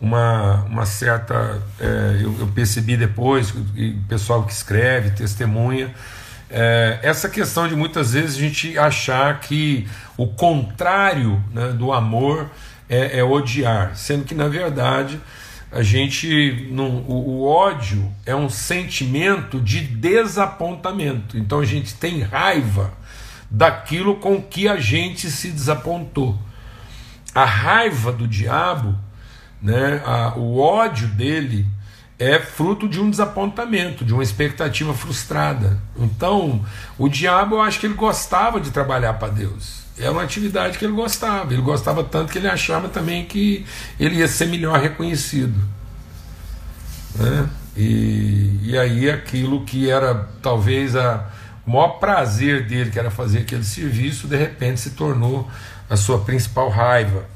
uma, 0.00 0.64
uma 0.64 0.86
certa. 0.86 1.62
É, 1.80 2.20
eu, 2.22 2.36
eu, 2.40 2.46
percebi 2.54 2.96
depois, 2.96 3.50
o 3.50 3.64
pessoal 4.08 4.44
que 4.44 4.52
escreve, 4.52 5.10
testemunha, 5.10 5.92
é, 6.50 7.00
essa 7.02 7.28
questão 7.28 7.66
de 7.66 7.74
muitas 7.74 8.12
vezes 8.12 8.36
a 8.36 8.40
gente 8.40 8.78
achar 8.78 9.40
que 9.40 9.88
o 10.16 10.26
contrário 10.28 11.42
né, 11.52 11.68
do 11.72 11.92
amor 11.92 12.50
é, 12.88 13.18
é 13.18 13.24
odiar, 13.24 13.96
sendo 13.96 14.24
que 14.24 14.34
na 14.34 14.46
verdade 14.46 15.18
a 15.74 15.82
gente 15.82 16.68
o, 16.70 17.12
o, 17.12 17.44
ódio 17.44 18.08
é 18.24 18.34
um 18.34 18.48
sentimento 18.48 19.60
de 19.60 19.80
desapontamento. 19.80 21.36
Então 21.36 21.58
a 21.58 21.64
gente 21.64 21.94
tem 21.94 22.22
raiva 22.22 22.92
daquilo 23.50 24.14
com 24.16 24.40
que 24.40 24.68
a 24.68 24.76
gente 24.76 25.28
se 25.28 25.50
desapontou. 25.50 26.38
A 27.34 27.44
raiva 27.44 28.12
do 28.12 28.28
diabo, 28.28 28.96
né, 29.60 30.00
a, 30.06 30.34
o 30.36 30.60
ódio 30.60 31.08
dele 31.08 31.66
é 32.20 32.38
fruto 32.38 32.88
de 32.88 33.00
um 33.00 33.10
desapontamento, 33.10 34.04
de 34.04 34.14
uma 34.14 34.22
expectativa 34.22 34.94
frustrada. 34.94 35.82
Então, 35.98 36.64
o 36.96 37.08
diabo, 37.08 37.56
eu 37.56 37.60
acho 37.60 37.80
que 37.80 37.86
ele 37.86 37.94
gostava 37.94 38.60
de 38.60 38.70
trabalhar 38.70 39.14
para 39.14 39.32
Deus. 39.32 39.83
É 39.98 40.10
uma 40.10 40.22
atividade 40.22 40.78
que 40.78 40.84
ele 40.84 40.94
gostava. 40.94 41.52
Ele 41.52 41.62
gostava 41.62 42.02
tanto 42.02 42.32
que 42.32 42.38
ele 42.38 42.48
achava 42.48 42.88
também 42.88 43.24
que 43.24 43.64
ele 43.98 44.16
ia 44.16 44.28
ser 44.28 44.46
melhor 44.46 44.80
reconhecido. 44.80 45.54
Né? 47.14 47.48
E, 47.76 48.58
e 48.62 48.78
aí 48.78 49.10
aquilo 49.10 49.64
que 49.64 49.90
era 49.90 50.28
talvez 50.42 50.96
a, 50.96 51.26
o 51.66 51.70
maior 51.70 51.98
prazer 51.98 52.66
dele, 52.66 52.90
que 52.90 52.98
era 52.98 53.10
fazer 53.10 53.40
aquele 53.40 53.64
serviço, 53.64 54.26
de 54.26 54.36
repente 54.36 54.80
se 54.80 54.90
tornou 54.90 55.48
a 55.88 55.96
sua 55.96 56.18
principal 56.20 56.68
raiva, 56.68 57.26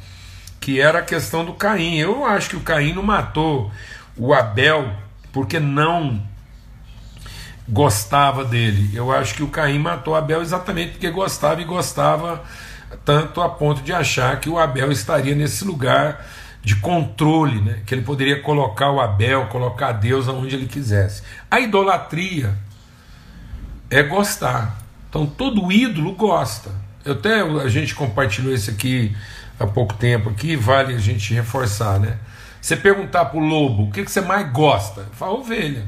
que 0.61 0.81
era 0.81 0.99
a 0.99 1.03
questão 1.03 1.45
do 1.45 1.55
Caim. 1.55 1.97
Eu 1.97 2.25
acho 2.25 2.51
que 2.51 2.57
o 2.57 2.61
Caim 2.61 2.93
não 2.93 3.03
matou 3.03 3.71
o 4.17 4.35
Abel 4.35 4.93
porque 5.33 5.61
não 5.61 6.23
gostava 7.69 8.45
dele. 8.45 8.91
Eu 8.95 9.13
acho 9.13 9.35
que 9.35 9.43
o 9.43 9.49
Caim 9.49 9.79
matou 9.79 10.17
Abel 10.17 10.41
exatamente 10.41 10.93
porque 10.93 11.11
gostava 11.11 11.61
e 11.61 11.65
gostava 11.65 12.43
tanto 13.05 13.41
a 13.41 13.49
ponto 13.49 13.83
de 13.83 13.93
achar 13.93 14.41
que 14.41 14.49
o 14.49 14.59
Abel 14.59 14.91
estaria 14.91 15.35
nesse 15.35 15.65
lugar 15.65 16.25
de 16.63 16.77
controle, 16.77 17.61
né? 17.61 17.81
que 17.87 17.95
ele 17.95 18.03
poderia 18.03 18.41
colocar 18.43 18.91
o 18.91 19.01
Abel, 19.01 19.47
colocar 19.47 19.93
Deus 19.93 20.29
aonde 20.29 20.57
ele 20.57 20.67
quisesse. 20.67 21.23
A 21.51 21.61
idolatria 21.61 22.55
é 23.91 24.03
gostar. 24.03 24.79
Então 25.09 25.27
todo 25.27 25.71
ídolo 25.71 26.13
gosta. 26.13 26.71
Eu 27.05 27.13
até 27.13 27.41
a 27.41 27.69
gente 27.69 27.95
compartilhou 27.95 28.53
isso 28.53 28.71
aqui 28.71 29.15
há 29.59 29.67
pouco 29.67 29.95
tempo 29.95 30.31
aqui, 30.31 30.57
vale 30.57 30.95
a 30.95 30.99
gente 30.99 31.33
reforçar, 31.35 31.99
né? 31.99 32.19
Você 32.61 32.77
perguntar 32.77 33.27
para 33.27 33.39
o 33.39 33.45
lobo 33.45 33.85
o 33.85 33.91
que, 33.91 34.05
que 34.05 34.11
você 34.11 34.21
mais 34.21 34.51
gosta, 34.53 35.07
fala 35.13 35.35
ovelha. 35.35 35.87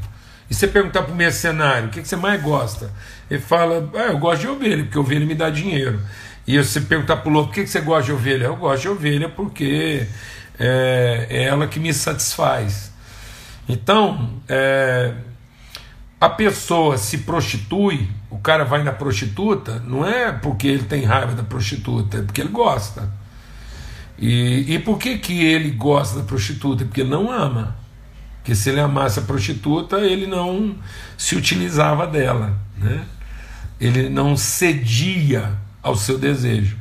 E 0.50 0.54
você 0.54 0.66
perguntar 0.66 1.02
para 1.02 1.12
o 1.12 1.16
mercenário 1.16 1.88
o 1.88 1.90
que, 1.90 2.02
que 2.02 2.08
você 2.08 2.16
mais 2.16 2.42
gosta, 2.42 2.90
ele 3.30 3.40
fala: 3.40 3.88
ah, 3.94 4.10
Eu 4.10 4.18
gosto 4.18 4.40
de 4.40 4.48
ovelha, 4.48 4.82
porque 4.82 4.98
ovelha 4.98 5.24
me 5.24 5.34
dá 5.34 5.48
dinheiro. 5.48 6.00
E 6.46 6.58
você 6.58 6.80
perguntar 6.80 7.18
para 7.18 7.30
o 7.30 7.32
lobo: 7.32 7.48
Por 7.48 7.54
que, 7.54 7.62
que 7.62 7.70
você 7.70 7.80
gosta 7.80 8.06
de 8.06 8.12
ovelha? 8.12 8.46
Eu 8.46 8.56
gosto 8.56 8.82
de 8.82 8.88
ovelha 8.88 9.28
porque 9.28 10.06
é, 10.58 11.26
é 11.30 11.44
ela 11.44 11.68
que 11.68 11.78
me 11.78 11.94
satisfaz. 11.94 12.90
Então, 13.68 14.40
é, 14.48 15.14
a 16.20 16.28
pessoa 16.28 16.98
se 16.98 17.18
prostitui, 17.18 18.08
o 18.28 18.38
cara 18.38 18.64
vai 18.64 18.82
na 18.82 18.92
prostituta, 18.92 19.78
não 19.86 20.04
é 20.04 20.32
porque 20.32 20.66
ele 20.66 20.82
tem 20.82 21.04
raiva 21.04 21.32
da 21.32 21.44
prostituta, 21.44 22.18
é 22.18 22.22
porque 22.22 22.40
ele 22.40 22.50
gosta. 22.50 23.08
E, 24.18 24.74
e 24.74 24.78
por 24.80 24.98
que, 24.98 25.18
que 25.18 25.44
ele 25.44 25.70
gosta 25.70 26.18
da 26.18 26.24
prostituta? 26.24 26.84
Porque 26.84 27.04
não 27.04 27.30
ama. 27.30 27.79
Porque 28.40 28.54
se 28.54 28.70
ele 28.70 28.80
amasse 28.80 29.18
a 29.18 29.22
prostituta, 29.22 29.98
ele 29.98 30.26
não 30.26 30.74
se 31.16 31.36
utilizava 31.36 32.06
dela. 32.06 32.58
Né? 32.76 33.04
Ele 33.78 34.08
não 34.08 34.36
cedia 34.36 35.52
ao 35.82 35.94
seu 35.94 36.18
desejo. 36.18 36.76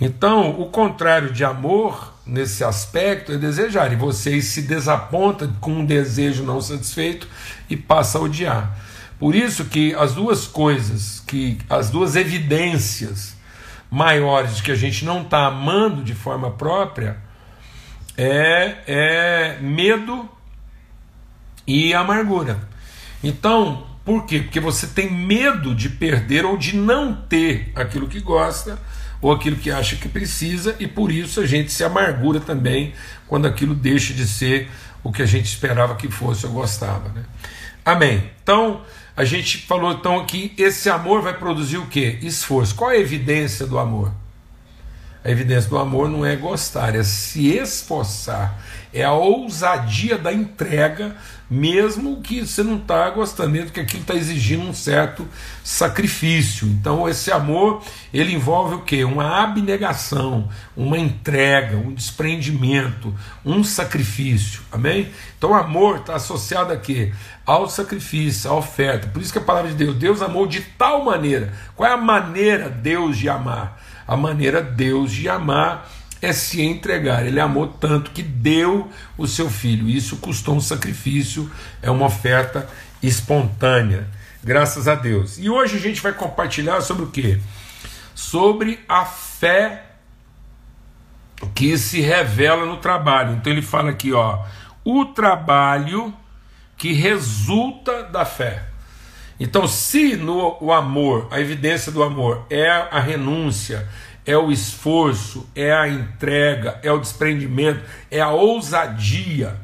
Então, 0.00 0.58
o 0.60 0.66
contrário 0.66 1.32
de 1.32 1.44
amor, 1.44 2.14
nesse 2.26 2.64
aspecto, 2.64 3.32
é 3.32 3.36
desejar. 3.36 3.92
E 3.92 3.96
vocês 3.96 4.46
se 4.46 4.62
desapontam 4.62 5.52
com 5.60 5.72
um 5.72 5.84
desejo 5.84 6.42
não 6.42 6.60
satisfeito 6.60 7.28
e 7.68 7.76
passa 7.76 8.18
a 8.18 8.22
odiar. 8.22 8.76
Por 9.18 9.34
isso 9.34 9.66
que 9.66 9.94
as 9.94 10.14
duas 10.14 10.46
coisas, 10.46 11.22
que 11.26 11.58
as 11.68 11.90
duas 11.90 12.16
evidências 12.16 13.36
maiores 13.90 14.56
de 14.56 14.62
que 14.62 14.72
a 14.72 14.76
gente 14.76 15.04
não 15.04 15.22
está 15.22 15.46
amando 15.46 16.02
de 16.02 16.14
forma 16.14 16.50
própria 16.50 17.18
é, 18.16 18.76
é 18.86 19.58
medo 19.60 20.28
e 21.66 21.94
amargura. 21.94 22.58
Então, 23.22 23.86
por 24.04 24.26
quê? 24.26 24.40
Porque 24.40 24.60
você 24.60 24.86
tem 24.86 25.10
medo 25.10 25.74
de 25.74 25.88
perder 25.88 26.44
ou 26.44 26.56
de 26.56 26.76
não 26.76 27.14
ter 27.14 27.72
aquilo 27.74 28.06
que 28.06 28.20
gosta 28.20 28.78
ou 29.20 29.32
aquilo 29.32 29.56
que 29.56 29.70
acha 29.70 29.96
que 29.96 30.06
precisa, 30.06 30.76
e 30.78 30.86
por 30.86 31.10
isso 31.10 31.40
a 31.40 31.46
gente 31.46 31.72
se 31.72 31.82
amargura 31.82 32.40
também 32.40 32.92
quando 33.26 33.46
aquilo 33.46 33.74
deixa 33.74 34.12
de 34.12 34.26
ser 34.26 34.68
o 35.02 35.10
que 35.10 35.22
a 35.22 35.26
gente 35.26 35.46
esperava 35.46 35.96
que 35.96 36.10
fosse 36.10 36.44
ou 36.44 36.52
gostava. 36.52 37.08
Né? 37.08 37.24
Amém. 37.82 38.30
Então, 38.42 38.82
a 39.16 39.24
gente 39.24 39.58
falou 39.58 39.92
então 39.92 40.26
que 40.26 40.52
esse 40.58 40.90
amor 40.90 41.22
vai 41.22 41.32
produzir 41.32 41.78
o 41.78 41.86
que? 41.86 42.18
Esforço. 42.20 42.74
Qual 42.74 42.90
é 42.90 42.96
a 42.96 43.00
evidência 43.00 43.66
do 43.66 43.78
amor? 43.78 44.12
A 45.24 45.30
evidência 45.30 45.70
do 45.70 45.78
amor 45.78 46.10
não 46.10 46.26
é 46.26 46.36
gostar, 46.36 46.94
é 46.94 47.02
se 47.02 47.48
esforçar, 47.48 48.60
é 48.92 49.02
a 49.04 49.14
ousadia 49.14 50.18
da 50.18 50.30
entrega, 50.30 51.16
mesmo 51.48 52.20
que 52.20 52.46
você 52.46 52.62
não 52.62 52.76
está 52.76 53.08
gostando, 53.08 53.48
mesmo 53.48 53.70
que 53.70 53.80
aquilo 53.80 54.02
está 54.02 54.14
exigindo 54.14 54.68
um 54.68 54.74
certo 54.74 55.26
sacrifício. 55.62 56.68
Então, 56.68 57.08
esse 57.08 57.32
amor 57.32 57.82
ele 58.12 58.34
envolve 58.34 58.74
o 58.74 58.82
que? 58.82 59.02
Uma 59.02 59.42
abnegação, 59.42 60.50
uma 60.76 60.98
entrega, 60.98 61.74
um 61.74 61.94
desprendimento, 61.94 63.14
um 63.42 63.64
sacrifício. 63.64 64.60
Amém? 64.70 65.08
Então, 65.38 65.54
amor 65.54 66.00
está 66.00 66.16
associado 66.16 66.70
a 66.70 66.76
quê? 66.76 67.14
Ao 67.46 67.66
sacrifício, 67.66 68.50
à 68.50 68.54
oferta. 68.54 69.08
Por 69.08 69.22
isso 69.22 69.32
que 69.32 69.38
a 69.38 69.42
palavra 69.42 69.70
de 69.70 69.76
Deus, 69.76 69.96
Deus 69.96 70.20
amou 70.20 70.46
de 70.46 70.60
tal 70.60 71.02
maneira. 71.02 71.54
Qual 71.74 71.88
é 71.88 71.94
a 71.94 71.96
maneira 71.96 72.68
Deus 72.68 73.16
de 73.16 73.26
amar? 73.30 73.82
A 74.06 74.16
maneira 74.16 74.62
Deus 74.62 75.12
de 75.12 75.28
amar 75.28 75.90
é 76.20 76.32
se 76.32 76.62
entregar. 76.62 77.26
Ele 77.26 77.40
amou 77.40 77.66
tanto 77.66 78.10
que 78.10 78.22
deu 78.22 78.90
o 79.16 79.26
seu 79.26 79.50
filho. 79.50 79.88
Isso 79.88 80.16
custou 80.16 80.56
um 80.56 80.60
sacrifício, 80.60 81.50
é 81.82 81.90
uma 81.90 82.06
oferta 82.06 82.68
espontânea. 83.02 84.08
Graças 84.42 84.88
a 84.88 84.94
Deus. 84.94 85.38
E 85.38 85.48
hoje 85.48 85.76
a 85.76 85.80
gente 85.80 86.00
vai 86.00 86.12
compartilhar 86.12 86.80
sobre 86.80 87.04
o 87.04 87.10
que? 87.10 87.40
Sobre 88.14 88.80
a 88.88 89.04
fé 89.04 89.84
que 91.54 91.76
se 91.76 92.00
revela 92.00 92.64
no 92.64 92.76
trabalho. 92.78 93.34
Então 93.34 93.52
ele 93.52 93.62
fala 93.62 93.90
aqui, 93.90 94.12
ó, 94.12 94.44
o 94.84 95.06
trabalho 95.06 96.14
que 96.76 96.92
resulta 96.92 98.04
da 98.04 98.24
fé. 98.24 98.73
Então, 99.38 99.66
se 99.66 100.16
no 100.16 100.56
o 100.60 100.72
amor, 100.72 101.28
a 101.30 101.40
evidência 101.40 101.90
do 101.90 102.02
amor 102.02 102.46
é 102.48 102.68
a 102.68 103.00
renúncia, 103.00 103.88
é 104.24 104.36
o 104.36 104.50
esforço, 104.50 105.48
é 105.54 105.72
a 105.72 105.88
entrega, 105.88 106.78
é 106.82 106.90
o 106.90 106.98
desprendimento, 106.98 107.80
é 108.10 108.20
a 108.20 108.30
ousadia. 108.30 109.56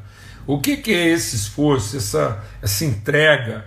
O 0.45 0.59
que, 0.59 0.77
que 0.77 0.93
é 0.93 1.07
esse 1.07 1.35
esforço, 1.35 1.97
essa, 1.97 2.43
essa 2.61 2.85
entrega, 2.85 3.65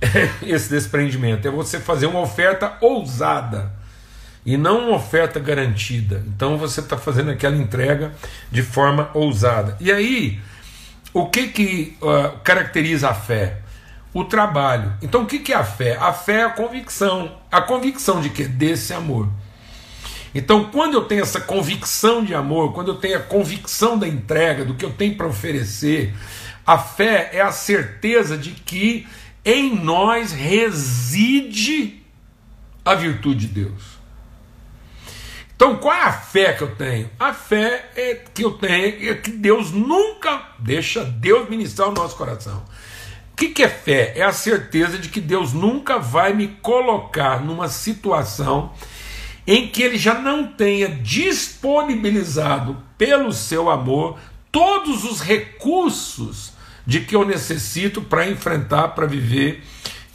esse 0.42 0.70
desprendimento? 0.70 1.48
É 1.48 1.50
você 1.50 1.80
fazer 1.80 2.06
uma 2.06 2.20
oferta 2.20 2.76
ousada 2.80 3.72
e 4.44 4.56
não 4.56 4.88
uma 4.88 4.96
oferta 4.96 5.40
garantida. 5.40 6.22
Então 6.26 6.56
você 6.56 6.80
está 6.80 6.96
fazendo 6.96 7.30
aquela 7.30 7.56
entrega 7.56 8.12
de 8.50 8.62
forma 8.62 9.10
ousada. 9.14 9.76
E 9.80 9.90
aí, 9.90 10.40
o 11.12 11.26
que, 11.26 11.48
que 11.48 11.96
uh, 12.00 12.38
caracteriza 12.40 13.08
a 13.08 13.14
fé? 13.14 13.58
O 14.18 14.24
trabalho. 14.24 14.92
Então 15.00 15.22
o 15.22 15.26
que 15.26 15.52
é 15.52 15.56
a 15.56 15.64
fé? 15.64 15.96
A 15.96 16.12
fé 16.12 16.40
é 16.40 16.44
a 16.44 16.50
convicção. 16.50 17.38
A 17.50 17.60
convicção 17.60 18.20
de 18.20 18.30
que? 18.30 18.44
Desse 18.44 18.92
amor. 18.92 19.28
Então, 20.34 20.64
quando 20.66 20.94
eu 20.94 21.04
tenho 21.04 21.22
essa 21.22 21.40
convicção 21.40 22.22
de 22.22 22.34
amor, 22.34 22.74
quando 22.74 22.88
eu 22.88 22.96
tenho 22.96 23.16
a 23.16 23.22
convicção 23.22 23.98
da 23.98 24.06
entrega, 24.06 24.64
do 24.64 24.74
que 24.74 24.84
eu 24.84 24.92
tenho 24.92 25.16
para 25.16 25.26
oferecer, 25.26 26.14
a 26.66 26.76
fé 26.76 27.30
é 27.32 27.40
a 27.40 27.50
certeza 27.50 28.36
de 28.36 28.50
que 28.50 29.06
em 29.42 29.74
nós 29.74 30.32
reside 30.32 32.02
a 32.84 32.94
virtude 32.94 33.46
de 33.46 33.54
Deus. 33.64 33.98
Então, 35.56 35.76
qual 35.76 35.94
é 35.94 36.02
a 36.02 36.12
fé 36.12 36.52
que 36.52 36.62
eu 36.62 36.76
tenho? 36.76 37.10
A 37.18 37.32
fé 37.32 37.90
é 37.96 38.14
que 38.14 38.44
eu 38.44 38.52
tenho 38.52 39.10
é 39.10 39.14
que 39.14 39.30
Deus 39.30 39.72
nunca 39.72 40.42
deixa 40.58 41.04
Deus 41.04 41.48
ministrar 41.48 41.88
o 41.88 41.92
nosso 41.92 42.16
coração 42.16 42.62
que, 43.38 43.50
que 43.50 43.62
é 43.62 43.68
fé? 43.68 44.12
É 44.16 44.24
a 44.24 44.32
certeza 44.32 44.98
de 44.98 45.08
que 45.08 45.20
Deus 45.20 45.52
nunca 45.52 45.96
vai 45.96 46.32
me 46.34 46.48
colocar 46.48 47.40
numa 47.40 47.68
situação 47.68 48.72
em 49.46 49.68
que 49.68 49.80
Ele 49.80 49.96
já 49.96 50.14
não 50.14 50.48
tenha 50.48 50.88
disponibilizado 50.88 52.76
pelo 52.98 53.32
seu 53.32 53.70
amor 53.70 54.18
todos 54.50 55.04
os 55.04 55.20
recursos 55.20 56.52
de 56.84 57.00
que 57.00 57.14
eu 57.14 57.24
necessito 57.24 58.02
para 58.02 58.28
enfrentar, 58.28 58.88
para 58.88 59.06
viver 59.06 59.62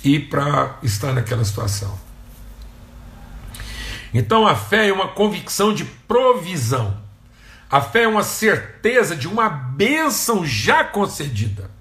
e 0.04 0.20
para 0.20 0.78
estar 0.84 1.14
naquela 1.14 1.46
situação. 1.46 1.98
Então 4.14 4.46
a 4.46 4.54
fé 4.54 4.90
é 4.90 4.94
uma 4.94 5.08
convicção 5.08 5.74
de 5.74 5.86
provisão. 5.86 7.02
A 7.72 7.80
fé 7.80 8.04
é 8.04 8.08
uma 8.08 8.24
certeza 8.24 9.16
de 9.16 9.30
uma 9.30 9.48
bênção 9.48 10.46
já 10.46 10.84
concedida. 10.84 11.73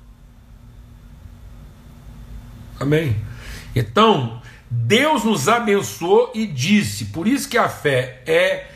Amém? 2.83 3.17
Então, 3.75 4.43
Deus 4.71 5.25
nos 5.25 5.49
abençoou 5.49 6.33
e 6.35 6.47
disse, 6.47 7.07
por 7.07 7.27
isso 7.27 7.49
que 7.49 7.59
a 7.59 7.69
fé 7.69 8.23
é 8.27 8.69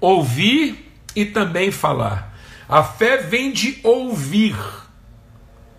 ouvir 0.00 0.92
e 1.14 1.24
também 1.24 1.70
falar. 1.70 2.36
A 2.68 2.82
fé 2.82 3.18
vem 3.18 3.52
de 3.52 3.78
ouvir 3.82 4.56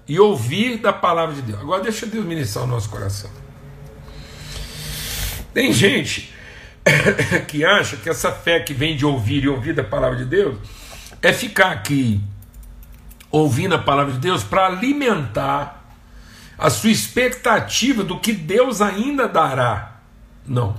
e 0.08 0.20
ouvir 0.20 0.78
da 0.78 0.92
palavra 0.92 1.36
de 1.36 1.42
Deus. 1.42 1.60
Agora 1.60 1.82
deixa 1.82 2.06
Deus 2.06 2.26
ministrar 2.26 2.66
o 2.66 2.68
nosso 2.68 2.90
coração. 2.90 3.30
Tem 5.54 5.72
gente 5.74 6.34
que 7.48 7.66
acha 7.66 7.98
que 7.98 8.10
essa 8.10 8.32
fé 8.32 8.60
que 8.60 8.74
vem 8.74 8.96
de 8.96 9.06
ouvir 9.06 9.44
e 9.44 9.50
ouvir 9.50 9.74
da 9.74 9.84
palavra 9.84 10.18
de 10.18 10.26
Deus 10.26 10.58
é 11.22 11.32
ficar 11.34 11.72
aqui 11.72 12.22
ouvindo 13.32 13.76
a 13.76 13.80
palavra 13.80 14.14
de 14.14 14.20
Deus 14.20 14.44
para 14.44 14.68
alimentar 14.68 15.81
a 16.62 16.70
sua 16.70 16.92
expectativa 16.92 18.04
do 18.04 18.20
que 18.20 18.32
Deus 18.32 18.82
ainda 18.82 19.28
dará. 19.28 19.96
Não. 20.46 20.76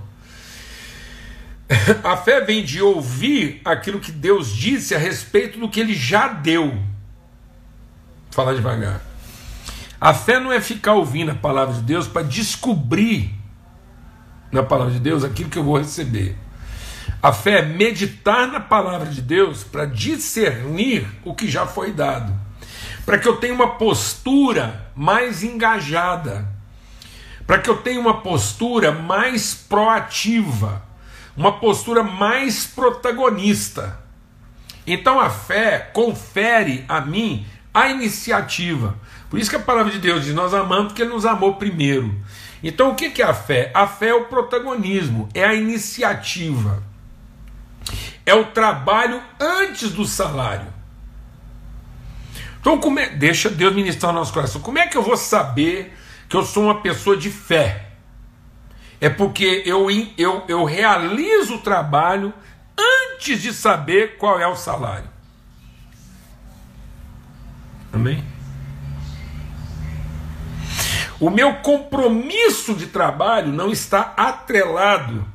A 2.05 2.16
fé 2.16 2.40
vem 2.40 2.64
de 2.64 2.81
ouvir 2.81 3.61
aquilo 3.64 3.99
que 3.99 4.12
Deus 4.12 4.55
disse 4.55 4.95
a 4.95 4.99
respeito 4.99 5.59
do 5.59 5.68
que 5.68 5.81
ele 5.81 5.95
já 5.95 6.29
deu. 6.29 6.81
Falar 8.31 8.55
devagar. 8.55 9.01
A 10.01 10.14
fé 10.14 10.38
não 10.38 10.53
é 10.53 10.61
ficar 10.61 10.92
ouvindo 10.95 11.33
a 11.33 11.35
palavra 11.35 11.75
de 11.75 11.83
Deus 11.83 12.07
para 12.07 12.23
descobrir 12.23 13.35
na 14.53 14.62
palavra 14.62 14.92
de 14.92 15.01
Deus 15.01 15.25
aquilo 15.25 15.51
que 15.51 15.59
eu 15.59 15.64
vou 15.64 15.79
receber. 15.79 16.37
A 17.21 17.33
fé 17.33 17.59
é 17.59 17.62
meditar 17.62 18.47
na 18.47 18.61
palavra 18.61 19.11
de 19.11 19.21
Deus 19.21 19.64
para 19.64 19.85
discernir 19.85 21.09
o 21.25 21.35
que 21.35 21.51
já 21.51 21.66
foi 21.66 21.92
dado 21.92 22.33
para 23.05 23.19
que 23.19 23.29
eu 23.29 23.37
tenha 23.37 23.55
uma 23.55 23.75
postura 23.75 24.91
mais 24.95 25.43
engajada, 25.43 26.49
para 27.47 27.59
que 27.59 27.69
eu 27.69 27.79
tenha 27.79 28.01
uma 28.01 28.21
postura 28.21 28.93
mais 28.93 29.55
proativa, 29.55 30.83
uma 31.37 31.53
postura 31.53 32.03
mais 32.03 32.67
protagonista. 32.67 34.01
Então 34.87 35.21
a 35.21 35.31
fé 35.31 35.91
confere 35.93 36.85
a 36.88 37.01
mim 37.01 37.47
a 37.75 37.88
iniciativa, 37.88 38.99
Por 39.31 39.38
isso 39.38 39.49
que 39.49 39.57
a 39.57 39.61
palavra 39.61 39.91
de 39.91 39.99
Deus 39.99 40.25
diz: 40.25 40.35
Nós 40.35 40.53
amamos 40.53 40.88
porque 40.88 41.01
Ele 41.01 41.12
nos 41.12 41.25
amou 41.25 41.55
primeiro. 41.55 42.15
Então 42.62 42.91
o 42.91 42.95
que 42.95 43.23
é 43.23 43.25
a 43.25 43.33
fé? 43.33 43.71
A 43.75 43.87
fé 43.87 44.09
é 44.09 44.15
o 44.15 44.27
protagonismo, 44.27 45.29
é 45.35 45.43
a 45.43 45.55
iniciativa, 45.55 46.83
é 48.27 48.35
o 48.35 48.45
trabalho 48.47 49.23
antes 49.41 49.91
do 49.91 50.05
salário. 50.05 50.72
Então, 52.62 52.79
como 52.79 53.01
é, 53.01 53.09
deixa 53.09 53.51
Deus 53.51 53.75
ministrar 53.75 54.12
no 54.12 54.20
nosso 54.20 54.33
coração. 54.33 54.61
Como 54.61 54.79
é 54.79 54.87
que 54.87 54.96
eu 54.96 55.03
vou 55.03 55.16
saber 55.16 55.92
que 56.29 56.37
eu 56.37 56.44
sou 56.44 56.62
uma 56.62 56.81
pessoa 56.81 57.16
de 57.16 57.29
fé? 57.29 57.88
É 59.01 59.11
porque 59.11 59.64
eu, 59.66 59.88
eu, 60.16 60.44
eu 60.46 60.62
realizo 60.62 61.57
o 61.57 61.59
trabalho 61.59 62.33
antes 62.79 63.42
de 63.42 63.53
saber 63.53 64.16
qual 64.16 64.38
é 64.38 64.46
o 64.46 64.55
salário. 64.55 65.11
Amém? 67.92 68.25
O 71.18 71.31
meu 71.31 71.57
compromisso 71.57 72.75
de 72.75 72.87
trabalho 72.87 73.53
não 73.53 73.72
está 73.72 74.14
atrelado 74.16 75.27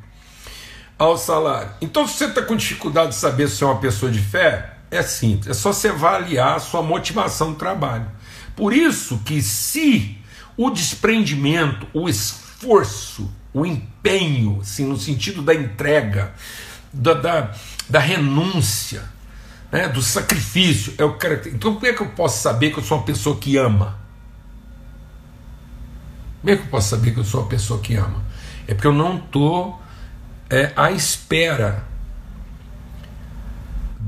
ao 0.97 1.17
salário. 1.17 1.71
Então, 1.81 2.07
se 2.07 2.19
você 2.19 2.25
está 2.27 2.41
com 2.41 2.55
dificuldade 2.55 3.09
de 3.09 3.15
saber 3.15 3.49
se 3.49 3.65
é 3.65 3.67
uma 3.67 3.81
pessoa 3.81 4.09
de 4.09 4.19
fé, 4.19 4.76
é 4.89 5.01
simples, 5.01 5.47
é 5.47 5.53
só 5.53 5.73
você 5.73 5.89
avaliar 5.89 6.55
a 6.55 6.59
sua 6.59 6.81
motivação 6.81 7.51
do 7.51 7.57
trabalho. 7.57 8.07
Por 8.55 8.73
isso 8.73 9.19
que 9.19 9.41
se 9.41 10.17
o 10.55 10.69
desprendimento, 10.69 11.87
o 11.93 12.09
esforço, 12.09 13.31
o 13.53 13.65
empenho, 13.65 14.59
assim, 14.61 14.85
no 14.85 14.97
sentido 14.97 15.41
da 15.41 15.53
entrega, 15.53 16.33
da, 16.91 17.13
da, 17.13 17.51
da 17.89 17.99
renúncia, 17.99 19.03
né, 19.71 19.87
do 19.89 20.01
sacrifício, 20.01 20.93
é 20.97 21.03
o 21.03 21.13
cara. 21.13 21.41
Então, 21.47 21.75
como 21.75 21.85
é 21.85 21.93
que 21.93 22.01
eu 22.01 22.09
posso 22.09 22.41
saber 22.41 22.71
que 22.71 22.79
eu 22.79 22.83
sou 22.83 22.97
uma 22.97 23.03
pessoa 23.03 23.37
que 23.37 23.57
ama? 23.57 23.99
Como 26.41 26.53
é 26.53 26.55
que 26.55 26.63
eu 26.63 26.67
posso 26.67 26.89
saber 26.89 27.11
que 27.11 27.19
eu 27.19 27.25
sou 27.25 27.41
uma 27.41 27.49
pessoa 27.49 27.79
que 27.79 27.95
ama? 27.95 28.23
É 28.67 28.73
porque 28.73 28.87
eu 28.87 28.93
não 28.93 29.17
estou 29.17 29.81
é, 30.49 30.71
à 30.75 30.91
espera 30.91 31.83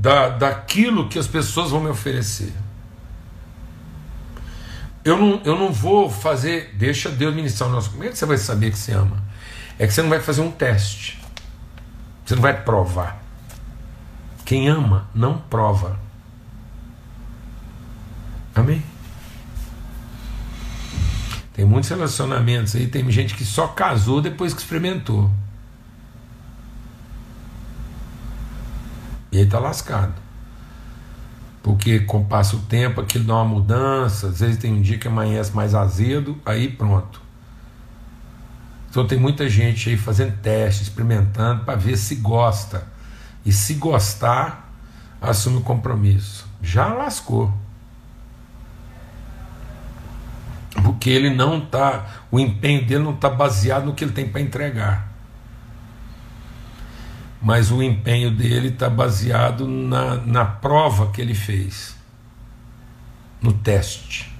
da, 0.00 0.30
daquilo 0.30 1.10
que 1.10 1.18
as 1.18 1.26
pessoas 1.26 1.70
vão 1.70 1.80
me 1.80 1.90
oferecer. 1.90 2.54
Eu 5.04 5.18
não, 5.18 5.42
eu 5.44 5.58
não 5.58 5.70
vou 5.70 6.08
fazer, 6.08 6.74
deixa 6.78 7.10
Deus 7.10 7.34
ministrar 7.34 7.68
o 7.68 7.72
nosso. 7.72 7.90
Como 7.90 8.04
é 8.04 8.08
que 8.08 8.16
você 8.16 8.24
vai 8.24 8.38
saber 8.38 8.70
que 8.70 8.78
você 8.78 8.92
ama? 8.92 9.22
É 9.78 9.86
que 9.86 9.92
você 9.92 10.00
não 10.00 10.08
vai 10.08 10.20
fazer 10.20 10.40
um 10.40 10.50
teste. 10.50 11.20
Você 12.24 12.34
não 12.34 12.42
vai 12.42 12.62
provar. 12.62 13.22
Quem 14.46 14.68
ama 14.68 15.06
não 15.14 15.36
prova. 15.36 15.98
Amém? 18.54 18.82
Tem 21.52 21.64
muitos 21.64 21.90
relacionamentos 21.90 22.74
aí, 22.74 22.86
tem 22.86 23.08
gente 23.10 23.34
que 23.34 23.44
só 23.44 23.68
casou 23.68 24.22
depois 24.22 24.54
que 24.54 24.60
experimentou. 24.60 25.30
E 29.32 29.38
aí 29.38 29.44
está 29.44 29.58
lascado. 29.58 30.14
Porque 31.62 32.00
com 32.00 32.20
o 32.20 32.24
passo 32.24 32.56
do 32.56 32.66
tempo 32.66 33.00
aquilo 33.00 33.24
dá 33.24 33.34
uma 33.34 33.44
mudança, 33.44 34.28
às 34.28 34.40
vezes 34.40 34.56
tem 34.56 34.72
um 34.72 34.80
dia 34.80 34.98
que 34.98 35.08
amanhece 35.08 35.54
mais 35.54 35.74
azedo, 35.74 36.38
aí 36.44 36.68
pronto. 36.68 37.20
Então 38.88 39.06
tem 39.06 39.18
muita 39.18 39.48
gente 39.48 39.88
aí 39.88 39.96
fazendo 39.96 40.36
teste, 40.38 40.82
experimentando 40.82 41.64
para 41.64 41.76
ver 41.76 41.96
se 41.96 42.16
gosta. 42.16 42.86
E 43.44 43.52
se 43.52 43.74
gostar, 43.74 44.72
assume 45.20 45.58
o 45.58 45.60
compromisso. 45.60 46.46
Já 46.60 46.92
lascou. 46.92 47.52
Porque 50.82 51.08
ele 51.08 51.30
não 51.30 51.58
está, 51.58 52.06
o 52.30 52.40
empenho 52.40 52.86
dele 52.86 53.04
não 53.04 53.14
está 53.14 53.28
baseado 53.28 53.84
no 53.84 53.94
que 53.94 54.02
ele 54.02 54.12
tem 54.12 54.28
para 54.28 54.40
entregar 54.40 55.09
mas 57.40 57.70
o 57.70 57.82
empenho 57.82 58.30
dele 58.30 58.68
está 58.68 58.90
baseado 58.90 59.66
na, 59.66 60.16
na 60.16 60.44
prova 60.44 61.10
que 61.10 61.20
ele 61.20 61.34
fez, 61.34 61.96
no 63.40 63.52
teste. 63.52 64.30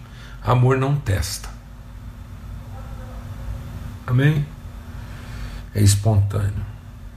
Amor 0.43 0.77
não 0.77 0.97
testa. 0.97 1.49
Amém? 4.07 4.45
É 5.75 5.81
espontâneo. 5.81 6.67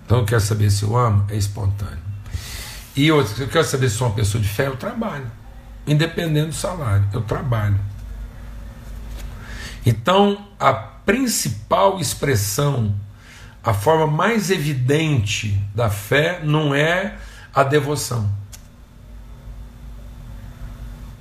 Então 0.06 0.20
eu 0.20 0.26
quero 0.26 0.42
saber 0.42 0.70
se 0.70 0.84
eu 0.84 0.96
amo, 0.96 1.26
é 1.30 1.36
espontâneo. 1.36 2.04
E 2.96 3.12
outro, 3.12 3.42
eu 3.44 3.48
quero 3.48 3.66
saber 3.66 3.90
se 3.90 3.98
sou 3.98 4.08
uma 4.08 4.16
pessoa 4.16 4.42
de 4.42 4.48
fé, 4.48 4.68
eu 4.68 4.78
trabalho. 4.78 5.30
Independente 5.88 6.50
do 6.50 6.54
salário, 6.54 7.06
eu 7.12 7.22
trabalho. 7.22 7.80
Então, 9.86 10.48
a 10.60 10.72
principal 10.74 12.00
expressão 12.00 12.96
a 13.64 13.74
forma 13.74 14.06
mais 14.06 14.52
evidente 14.52 15.58
da 15.74 15.90
fé 15.90 16.42
não 16.44 16.76
é 16.76 17.16
a 17.54 17.64
devoção, 17.64 18.30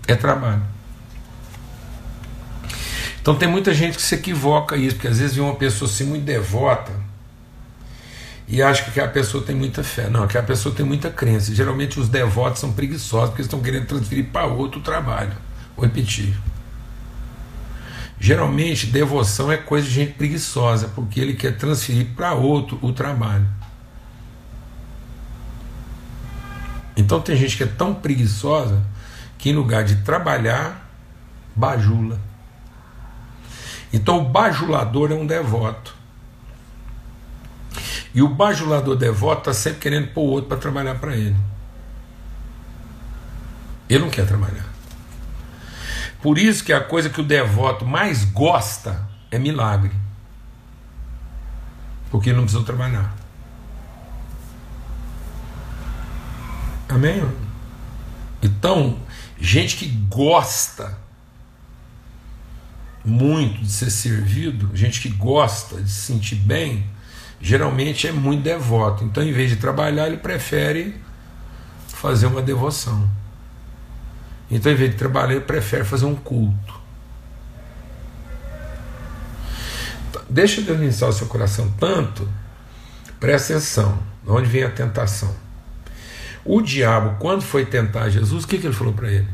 é 0.09 0.15
trabalho. 0.15 0.63
Então 3.21 3.37
tem 3.37 3.49
muita 3.49 3.73
gente 3.73 3.97
que 3.97 4.03
se 4.03 4.17
equivoca 4.17 4.77
isso, 4.77 4.97
porque 4.97 5.07
às 5.07 5.19
vezes 5.19 5.37
vê 5.37 5.41
uma 5.41 5.55
pessoa 5.55 5.89
assim 5.89 6.05
muito 6.05 6.25
devota 6.25 6.93
e 8.49 8.61
acha 8.61 8.83
que 8.83 8.91
aquela 8.91 9.09
pessoa 9.09 9.45
tem 9.45 9.55
muita 9.55 9.85
fé. 9.85 10.11
Não, 10.11 10.25
aquela 10.25 10.45
pessoa 10.45 10.75
tem 10.75 10.85
muita 10.85 11.09
crença. 11.09 11.55
Geralmente 11.55 12.01
os 12.01 12.09
devotos 12.09 12.61
são 12.61 12.73
preguiçosos 12.73 13.31
porque 13.31 13.43
estão 13.43 13.61
querendo 13.61 13.87
transferir 13.87 14.27
para 14.27 14.47
outro 14.47 14.81
trabalho. 14.81 15.33
Vou 15.77 15.87
repetir. 15.87 16.37
Geralmente, 18.23 18.87
devoção 18.87 19.51
é 19.51 19.57
coisa 19.57 19.85
de 19.85 19.93
gente 19.93 20.13
preguiçosa, 20.13 20.87
porque 20.95 21.19
ele 21.19 21.35
quer 21.35 21.57
transferir 21.57 22.07
para 22.15 22.33
outro 22.33 22.79
o 22.81 22.93
trabalho. 22.93 23.49
Então, 26.97 27.21
tem 27.21 27.35
gente 27.35 27.57
que 27.57 27.65
é 27.65 27.67
tão 27.67 27.93
preguiçosa 27.93 28.81
que, 29.37 29.51
em 29.51 29.53
lugar 29.53 29.83
de 29.83 29.97
trabalhar, 30.05 30.89
bajula. 31.57 32.21
Então, 33.93 34.19
o 34.21 34.29
bajulador 34.29 35.11
é 35.11 35.15
um 35.17 35.27
devoto. 35.27 35.93
E 38.15 38.23
o 38.23 38.29
bajulador 38.29 38.95
devoto 38.95 39.51
está 39.51 39.53
sempre 39.53 39.81
querendo 39.81 40.13
pôr 40.13 40.23
o 40.23 40.31
outro 40.31 40.49
para 40.49 40.59
trabalhar 40.59 40.95
para 40.95 41.17
ele. 41.17 41.37
Ele 43.91 43.99
não 43.99 44.11
quer 44.11 44.29
trabalhar. 44.29 44.72
Por 46.23 46.39
isso 46.39 46.63
que 46.63 46.73
a 46.73 46.81
coisa 46.81 47.11
que 47.11 47.21
o 47.21 47.25
devoto 47.25 47.85
mais 47.85 48.25
gosta 48.25 49.09
é 49.31 49.39
milagre. 49.39 49.91
Porque 52.11 52.31
ele 52.31 52.37
não 52.37 52.45
precisa 52.45 52.65
trabalhar. 52.65 53.13
Amém? 56.89 57.29
Então, 58.41 58.99
gente 59.41 59.77
que 59.77 59.89
gosta 59.89 60.97
muito 63.05 63.61
de 63.61 63.73
ser 63.73 63.91
servido, 63.91 64.71
gente 64.77 65.01
que 65.01 65.09
gosta 65.09 65.83
de 65.83 65.91
se 65.91 66.13
sentir 66.13 66.37
bem, 66.37 66.87
geralmente 67.41 68.07
é 68.07 68.13
muito 68.13 68.43
devoto. 68.43 69.03
Então, 69.03 69.25
em 69.25 69.33
vez 69.33 69.51
de 69.51 69.57
trabalhar, 69.57 70.07
ele 70.07 70.19
prefere 70.19 71.01
fazer 71.89 72.27
uma 72.27 72.43
devoção. 72.43 73.11
Então, 74.53 74.71
em 74.71 74.75
vez 74.75 74.91
de 74.91 74.99
trabalhar, 74.99 75.33
ele 75.33 75.41
prefere 75.41 75.83
fazer 75.83 76.05
um 76.05 76.15
culto. 76.15 76.83
Deixa 80.29 80.61
Deus 80.61 80.79
iniciar 80.79 81.09
o 81.09 81.13
seu 81.13 81.27
coração 81.27 81.73
tanto, 81.81 82.29
presta 83.19 83.55
atenção, 83.55 83.99
de 84.23 84.31
onde 84.31 84.47
vem 84.49 84.63
a 84.63 84.71
tentação. 84.71 85.35
O 86.45 86.61
diabo, 86.61 87.17
quando 87.19 87.41
foi 87.41 87.65
tentar 87.65 88.11
Jesus, 88.11 88.45
o 88.45 88.47
que, 88.47 88.59
que 88.59 88.67
ele 88.67 88.75
falou 88.75 88.93
para 88.93 89.09
ele? 89.09 89.21
Ele 89.21 89.29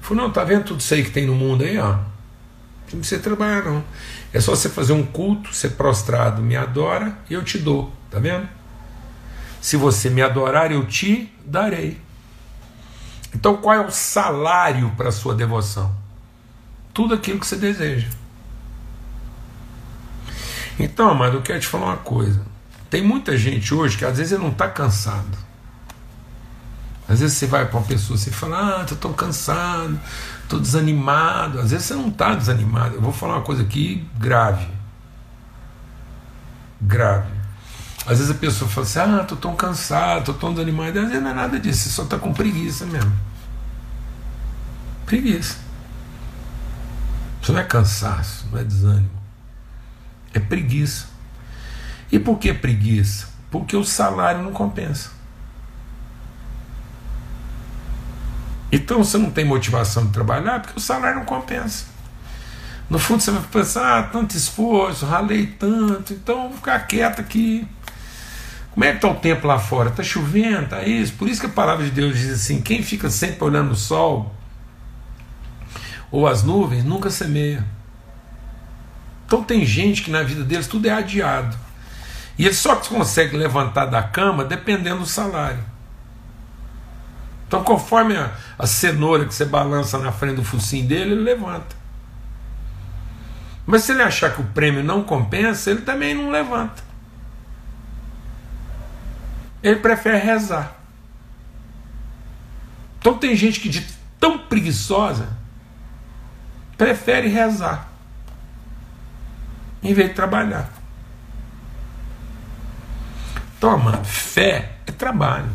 falou: 0.00 0.24
Não, 0.24 0.32
tá 0.32 0.42
vendo 0.42 0.64
tudo 0.64 0.80
isso 0.80 0.94
aí 0.94 1.04
que 1.04 1.10
tem 1.10 1.26
no 1.26 1.34
mundo 1.34 1.62
aí? 1.62 1.78
Ó? 1.78 1.92
Não 2.92 3.00
precisa 3.00 3.20
trabalhar, 3.20 3.62
não. 3.64 3.84
É 4.32 4.40
só 4.40 4.54
você 4.54 4.70
fazer 4.70 4.94
um 4.94 5.04
culto, 5.04 5.54
ser 5.54 5.70
prostrado, 5.70 6.40
me 6.40 6.56
adora 6.56 7.18
e 7.28 7.34
eu 7.34 7.44
te 7.44 7.58
dou. 7.58 7.92
Tá 8.10 8.18
vendo? 8.18 8.48
Se 9.60 9.76
você 9.76 10.08
me 10.08 10.22
adorar, 10.22 10.72
eu 10.72 10.86
te 10.86 11.30
darei. 11.44 12.00
Então, 13.34 13.56
qual 13.56 13.74
é 13.74 13.80
o 13.80 13.90
salário 13.90 14.90
para 14.96 15.08
a 15.08 15.12
sua 15.12 15.34
devoção? 15.34 15.94
Tudo 16.92 17.14
aquilo 17.14 17.40
que 17.40 17.46
você 17.46 17.56
deseja. 17.56 18.08
Então, 20.78 21.08
amado, 21.08 21.36
eu 21.38 21.42
quero 21.42 21.60
te 21.60 21.66
falar 21.66 21.86
uma 21.86 21.96
coisa. 21.96 22.42
Tem 22.90 23.02
muita 23.02 23.36
gente 23.36 23.72
hoje 23.72 23.96
que 23.96 24.04
às 24.04 24.18
vezes 24.18 24.38
não 24.38 24.50
está 24.50 24.68
cansado. 24.68 25.38
Às 27.08 27.20
vezes 27.20 27.36
você 27.36 27.46
vai 27.46 27.66
para 27.66 27.78
uma 27.78 27.86
pessoa 27.86 28.18
e 28.18 28.30
fala, 28.30 28.80
ah, 28.80 28.84
estou 28.84 29.12
cansado, 29.14 29.98
estou 30.42 30.60
desanimado. 30.60 31.58
Às 31.60 31.70
vezes 31.70 31.86
você 31.86 31.94
não 31.94 32.08
está 32.08 32.34
desanimado. 32.34 32.94
Eu 32.96 33.00
vou 33.00 33.12
falar 33.12 33.34
uma 33.34 33.42
coisa 33.42 33.62
aqui 33.62 34.06
grave. 34.18 34.66
Grave. 36.80 37.41
Às 38.06 38.18
vezes 38.18 38.30
a 38.30 38.34
pessoa 38.34 38.68
fala 38.70 38.86
assim: 38.86 38.98
ah, 38.98 39.24
tô 39.24 39.36
tão 39.36 39.54
cansado, 39.54 40.24
tô 40.24 40.34
tão 40.34 40.52
desanimado. 40.52 40.98
Às 40.98 41.08
vezes 41.08 41.22
não 41.22 41.30
é 41.30 41.34
nada 41.34 41.58
disso, 41.58 41.84
você 41.84 41.90
só 41.90 42.02
está 42.02 42.18
com 42.18 42.32
preguiça 42.32 42.84
mesmo. 42.86 43.12
Preguiça. 45.06 45.56
Isso 47.40 47.52
não 47.52 47.60
é 47.60 47.64
cansaço, 47.64 48.46
não 48.50 48.58
é 48.58 48.64
desânimo. 48.64 49.10
É 50.32 50.40
preguiça. 50.40 51.06
E 52.10 52.18
por 52.18 52.38
que 52.38 52.52
preguiça? 52.52 53.28
Porque 53.50 53.76
o 53.76 53.84
salário 53.84 54.42
não 54.42 54.52
compensa. 54.52 55.10
Então 58.70 59.04
você 59.04 59.18
não 59.18 59.30
tem 59.30 59.44
motivação 59.44 60.06
de 60.06 60.12
trabalhar 60.12 60.60
porque 60.60 60.78
o 60.78 60.80
salário 60.80 61.18
não 61.18 61.26
compensa. 61.26 61.84
No 62.88 62.98
fundo 62.98 63.22
você 63.22 63.30
vai 63.30 63.42
pensar, 63.42 63.98
ah, 63.98 64.02
tanto 64.02 64.36
esforço, 64.36 65.06
ralei 65.06 65.46
tanto, 65.46 66.12
então 66.12 66.48
vou 66.48 66.56
ficar 66.56 66.80
quieto 66.80 67.20
aqui. 67.20 67.66
Como 68.72 68.84
é 68.84 68.90
que 68.90 68.96
está 68.96 69.08
o 69.08 69.14
tempo 69.14 69.46
lá 69.46 69.58
fora? 69.58 69.90
Está 69.90 70.02
chovendo, 70.02 70.64
está 70.64 70.82
isso. 70.82 71.12
Por 71.14 71.28
isso 71.28 71.40
que 71.40 71.46
a 71.46 71.50
palavra 71.50 71.84
de 71.84 71.90
Deus 71.90 72.18
diz 72.18 72.32
assim: 72.32 72.60
quem 72.60 72.82
fica 72.82 73.10
sempre 73.10 73.44
olhando 73.44 73.72
o 73.72 73.76
sol 73.76 74.34
ou 76.10 76.26
as 76.26 76.42
nuvens 76.42 76.84
nunca 76.84 77.10
semeia. 77.10 77.64
Então 79.26 79.42
tem 79.42 79.64
gente 79.64 80.02
que 80.02 80.10
na 80.10 80.22
vida 80.22 80.44
deles 80.44 80.66
tudo 80.66 80.86
é 80.86 80.90
adiado. 80.90 81.56
E 82.38 82.44
ele 82.44 82.54
só 82.54 82.76
consegue 82.76 83.36
levantar 83.36 83.86
da 83.86 84.02
cama 84.02 84.44
dependendo 84.44 85.00
do 85.00 85.06
salário. 85.06 85.64
Então, 87.46 87.62
conforme 87.62 88.16
a, 88.16 88.30
a 88.58 88.66
cenoura 88.66 89.26
que 89.26 89.34
você 89.34 89.44
balança 89.44 89.98
na 89.98 90.10
frente 90.10 90.36
do 90.36 90.44
focinho 90.44 90.86
dele, 90.86 91.12
ele 91.12 91.20
levanta. 91.20 91.76
Mas 93.66 93.84
se 93.84 93.92
ele 93.92 94.02
achar 94.02 94.34
que 94.34 94.40
o 94.40 94.44
prêmio 94.44 94.82
não 94.82 95.02
compensa, 95.02 95.70
ele 95.70 95.82
também 95.82 96.14
não 96.14 96.30
levanta. 96.30 96.82
Ele 99.62 99.76
prefere 99.76 100.18
rezar. 100.18 100.76
Então 102.98 103.18
tem 103.18 103.34
gente 103.36 103.60
que 103.60 103.68
de 103.68 103.86
tão 104.18 104.38
preguiçosa 104.38 105.28
prefere 106.76 107.28
rezar 107.28 107.88
em 109.82 109.92
vez 109.92 110.08
de 110.10 110.14
trabalhar. 110.14 110.70
Toma, 113.58 114.02
fé 114.04 114.76
é 114.86 114.92
trabalho. 114.92 115.50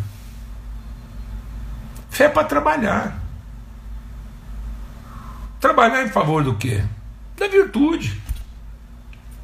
Fé 2.10 2.26
é 2.26 2.30
para 2.30 2.48
trabalhar. 2.48 3.20
Trabalhar 5.60 6.04
em 6.04 6.10
favor 6.10 6.44
do 6.44 6.56
quê? 6.56 6.84
Da 7.38 7.48
virtude. 7.48 8.22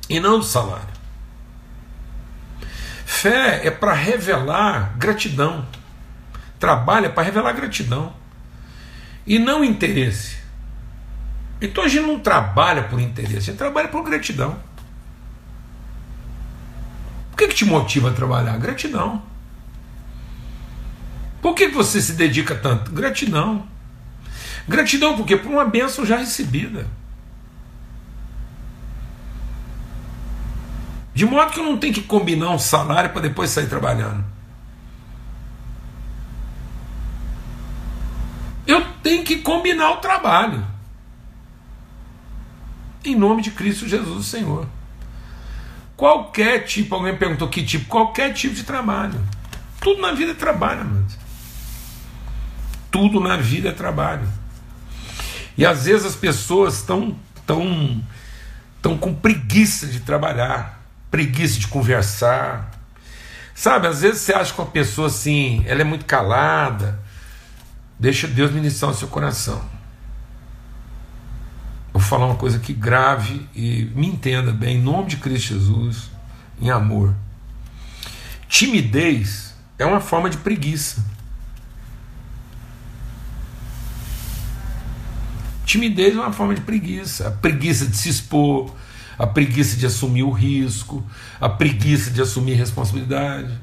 E 0.09 0.19
não 0.19 0.39
do 0.39 0.45
salário. 0.45 0.92
Fé 3.23 3.65
é 3.65 3.71
para 3.71 3.93
revelar 3.93 4.97
gratidão. 4.97 5.65
Trabalho 6.59 7.05
é 7.05 7.09
para 7.09 7.23
revelar 7.23 7.53
gratidão. 7.53 8.13
E 9.25 9.39
não 9.39 9.63
interesse. 9.63 10.39
Então 11.61 11.85
a 11.85 11.87
gente 11.87 12.05
não 12.05 12.19
trabalha 12.19 12.83
por 12.83 12.99
interesse, 12.99 13.37
a 13.37 13.53
gente 13.53 13.57
trabalha 13.57 13.87
por 13.87 14.03
gratidão. 14.03 14.59
O 17.31 17.37
que, 17.37 17.47
que 17.47 17.55
te 17.55 17.63
motiva 17.63 18.09
a 18.09 18.13
trabalhar? 18.13 18.57
Gratidão. 18.57 19.23
Por 21.41 21.55
que 21.55 21.69
você 21.69 22.01
se 22.01 22.15
dedica 22.15 22.53
tanto? 22.53 22.91
Gratidão. 22.91 23.65
Gratidão 24.67 25.15
porque 25.15 25.37
por 25.37 25.49
uma 25.49 25.63
bênção 25.63 26.05
já 26.05 26.17
recebida. 26.17 26.87
De 31.13 31.25
modo 31.25 31.51
que 31.51 31.59
eu 31.59 31.63
não 31.63 31.77
tenho 31.77 31.93
que 31.93 32.01
combinar 32.01 32.49
um 32.49 32.59
salário 32.59 33.11
para 33.11 33.21
depois 33.21 33.49
sair 33.49 33.67
trabalhando. 33.67 34.23
Eu 38.65 38.83
tenho 39.03 39.23
que 39.23 39.37
combinar 39.37 39.91
o 39.91 39.97
trabalho. 39.97 40.65
Em 43.05 43.15
nome 43.15 43.41
de 43.41 43.51
Cristo 43.51 43.87
Jesus, 43.87 44.25
Senhor. 44.25 44.67
Qualquer 45.95 46.65
tipo, 46.65 46.95
alguém 46.95 47.15
perguntou 47.15 47.47
que 47.47 47.63
tipo, 47.63 47.85
qualquer 47.85 48.33
tipo 48.33 48.55
de 48.55 48.63
trabalho. 48.63 49.21
Tudo 49.79 50.01
na 50.01 50.13
vida 50.13 50.31
é 50.31 50.35
trabalho, 50.35 50.85
mano. 50.85 51.07
Tudo 52.89 53.19
na 53.19 53.37
vida 53.37 53.69
é 53.69 53.71
trabalho. 53.71 54.27
E 55.57 55.65
às 55.65 55.85
vezes 55.85 56.05
as 56.05 56.15
pessoas 56.15 56.75
estão 56.75 57.17
tão, 57.45 58.01
tão 58.81 58.97
com 58.97 59.13
preguiça 59.13 59.85
de 59.85 59.99
trabalhar, 59.99 60.82
preguiça 61.13 61.59
de 61.59 61.67
conversar. 61.67 62.71
Sabe, 63.53 63.85
às 63.85 64.01
vezes 64.01 64.21
você 64.21 64.33
acha 64.33 64.51
que 64.51 64.59
uma 64.59 64.71
pessoa 64.71 65.05
assim, 65.05 65.63
ela 65.67 65.81
é 65.81 65.83
muito 65.83 66.05
calada. 66.05 66.99
Deixa 67.99 68.27
Deus 68.27 68.51
ministrar 68.51 68.89
o 68.89 68.95
seu 68.95 69.07
coração. 69.07 69.63
Vou 71.93 72.01
falar 72.01 72.25
uma 72.25 72.35
coisa 72.35 72.57
aqui 72.57 72.73
grave 72.73 73.47
e 73.53 73.91
me 73.93 74.07
entenda 74.07 74.51
bem, 74.51 74.77
em 74.77 74.81
nome 74.81 75.09
de 75.09 75.17
Cristo 75.17 75.49
Jesus, 75.49 76.09
em 76.59 76.71
amor. 76.71 77.13
Timidez 78.49 79.53
é 79.77 79.85
uma 79.85 79.99
forma 79.99 80.31
de 80.31 80.37
preguiça. 80.37 81.05
Timidez 85.63 86.15
é 86.15 86.19
uma 86.19 86.33
forma 86.33 86.55
de 86.55 86.61
preguiça. 86.61 87.27
A 87.27 87.31
preguiça 87.31 87.85
de 87.85 87.95
se 87.95 88.09
expor, 88.09 88.73
a 89.17 89.27
preguiça 89.27 89.77
de 89.77 89.85
assumir 89.85 90.23
o 90.23 90.31
risco, 90.31 91.03
a 91.39 91.49
preguiça 91.49 92.11
de 92.11 92.21
assumir 92.21 92.53
responsabilidade. 92.53 93.53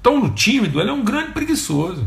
Então, 0.00 0.22
o 0.24 0.30
tímido 0.30 0.80
ele 0.80 0.90
é 0.90 0.92
um 0.92 1.04
grande 1.04 1.32
preguiçoso. 1.32 2.06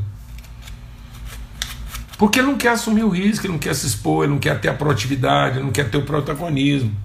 Porque 2.17 2.39
ele 2.39 2.47
não 2.47 2.57
quer 2.57 2.69
assumir 2.69 3.03
o 3.03 3.09
risco, 3.09 3.45
ele 3.45 3.53
não 3.53 3.59
quer 3.59 3.75
se 3.75 3.85
expor, 3.85 4.23
ele 4.23 4.33
não 4.33 4.39
quer 4.39 4.59
ter 4.59 4.69
a 4.69 4.73
proatividade, 4.73 5.57
ele 5.57 5.65
não 5.65 5.71
quer 5.71 5.89
ter 5.89 5.97
o 5.97 6.05
protagonismo. 6.05 6.95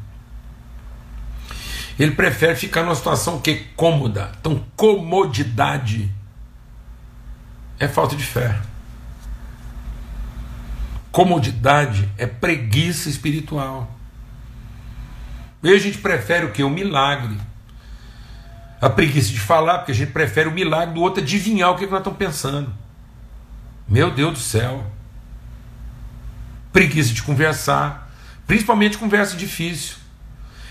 Ele 1.98 2.12
prefere 2.12 2.56
ficar 2.56 2.82
numa 2.82 2.94
situação 2.94 3.40
que 3.40 3.50
é 3.50 3.64
cômoda. 3.76 4.32
Então, 4.40 4.64
comodidade 4.74 6.10
é 7.78 7.86
falta 7.86 8.16
de 8.16 8.24
fé. 8.24 8.58
Comodidade 11.10 12.08
é 12.16 12.26
preguiça 12.26 13.10
espiritual. 13.10 13.90
E 15.62 15.70
a 15.70 15.79
gente 15.79 15.98
prefere 15.98 16.46
o 16.46 16.53
que? 16.53 16.62
O 16.62 16.70
milagre. 16.70 17.38
A 18.81 18.90
preguiça 18.90 19.31
de 19.31 19.38
falar, 19.38 19.79
porque 19.79 19.92
a 19.92 19.94
gente 19.94 20.12
prefere 20.12 20.48
o 20.48 20.53
milagre 20.53 20.94
do 20.94 21.01
outro 21.01 21.22
adivinhar 21.22 21.70
o 21.70 21.77
que 21.77 21.87
nós 21.87 21.98
estamos 21.98 22.18
pensando. 22.18 22.72
Meu 23.88 24.11
Deus 24.11 24.33
do 24.33 24.38
céu 24.38 24.92
preguiça 26.72 27.12
de 27.12 27.22
conversar, 27.22 28.11
principalmente 28.46 28.96
conversa 28.96 29.37
difícil. 29.37 29.96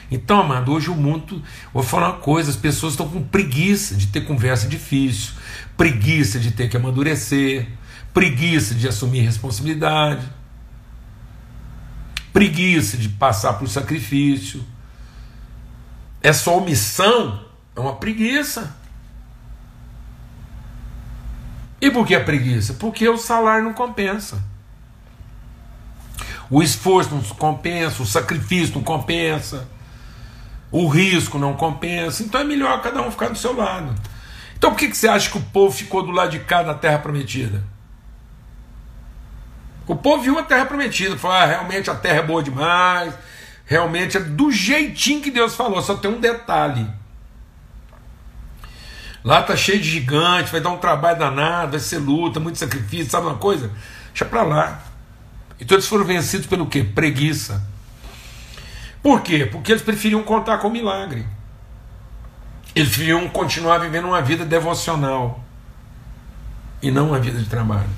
Então, 0.09 0.41
amado, 0.41 0.73
hoje 0.73 0.89
o 0.89 0.95
mundo, 0.95 1.41
vou 1.73 1.83
falar 1.83 2.09
uma 2.09 2.17
coisa, 2.17 2.49
as 2.49 2.57
pessoas 2.57 2.93
estão 2.93 3.07
com 3.07 3.23
preguiça 3.23 3.95
de 3.95 4.07
ter 4.07 4.21
conversa 4.21 4.67
difícil, 4.67 5.33
preguiça 5.77 6.37
de 6.37 6.51
ter 6.51 6.67
que 6.67 6.75
amadurecer, 6.75 7.67
preguiça 8.13 8.75
de 8.75 8.87
assumir 8.89 9.21
responsabilidade, 9.21 10.27
preguiça 12.33 12.97
de 12.97 13.07
passar 13.07 13.53
por 13.53 13.69
sacrifício. 13.69 14.65
Essa 16.21 16.51
omissão 16.51 17.45
é 17.75 17.79
uma 17.79 17.95
preguiça. 17.95 18.75
E 21.79 21.89
por 21.89 22.05
que 22.05 22.13
a 22.13 22.23
preguiça? 22.23 22.75
Porque 22.75 23.07
o 23.09 23.17
salário 23.17 23.63
não 23.63 23.73
compensa. 23.73 24.41
O 26.49 26.61
esforço 26.61 27.15
não 27.15 27.21
compensa, 27.21 28.03
o 28.03 28.05
sacrifício 28.05 28.75
não 28.75 28.83
compensa, 28.83 29.67
o 30.71 30.87
risco 30.87 31.39
não 31.39 31.53
compensa. 31.55 32.21
Então 32.21 32.41
é 32.41 32.43
melhor 32.43 32.81
cada 32.81 33.01
um 33.01 33.09
ficar 33.09 33.29
do 33.29 33.37
seu 33.37 33.55
lado. 33.55 33.95
Então 34.57 34.71
por 34.71 34.77
que, 34.77 34.93
você 34.93 35.07
acha 35.07 35.31
que 35.31 35.37
o 35.37 35.41
povo 35.41 35.75
ficou 35.75 36.03
do 36.03 36.11
lado 36.11 36.31
de 36.31 36.39
cá 36.39 36.61
da 36.61 36.75
terra 36.75 36.99
prometida? 36.99 37.63
O 39.87 39.95
povo 39.95 40.21
viu 40.21 40.37
a 40.37 40.43
terra 40.43 40.65
prometida, 40.65 41.17
falou: 41.17 41.37
ah, 41.37 41.45
realmente 41.45 41.89
a 41.89 41.95
terra 41.95 42.19
é 42.19 42.23
boa 42.23 42.43
demais, 42.43 43.13
realmente 43.71 44.17
é 44.17 44.19
do 44.19 44.51
jeitinho 44.51 45.21
que 45.21 45.31
Deus 45.31 45.55
falou, 45.55 45.81
só 45.81 45.95
tem 45.95 46.11
um 46.11 46.19
detalhe. 46.19 46.85
Lá 49.23 49.41
tá 49.41 49.55
cheio 49.55 49.79
de 49.79 49.89
gigante, 49.89 50.51
vai 50.51 50.59
dar 50.59 50.71
um 50.71 50.77
trabalho 50.77 51.17
danado, 51.17 51.71
vai 51.71 51.79
ser 51.79 51.99
luta, 51.99 52.37
muito 52.37 52.59
sacrifício, 52.59 53.09
sabe 53.09 53.27
uma 53.27 53.37
coisa? 53.37 53.71
Deixa 54.07 54.25
para 54.25 54.43
lá. 54.43 54.81
Então 55.57 55.77
eles 55.77 55.87
foram 55.87 56.03
vencidos 56.03 56.47
pelo 56.47 56.65
quê? 56.65 56.83
Preguiça. 56.83 57.65
Por 59.01 59.21
quê? 59.21 59.45
Porque 59.45 59.71
eles 59.71 59.81
preferiam 59.81 60.21
contar 60.21 60.57
com 60.57 60.67
o 60.67 60.71
milagre. 60.71 61.25
Eles 62.75 62.89
preferiam 62.89 63.29
continuar 63.29 63.77
vivendo 63.77 64.05
uma 64.05 64.21
vida 64.21 64.43
devocional 64.43 65.41
e 66.81 66.91
não 66.91 67.07
uma 67.07 67.19
vida 67.19 67.39
de 67.39 67.47
trabalho. 67.47 67.89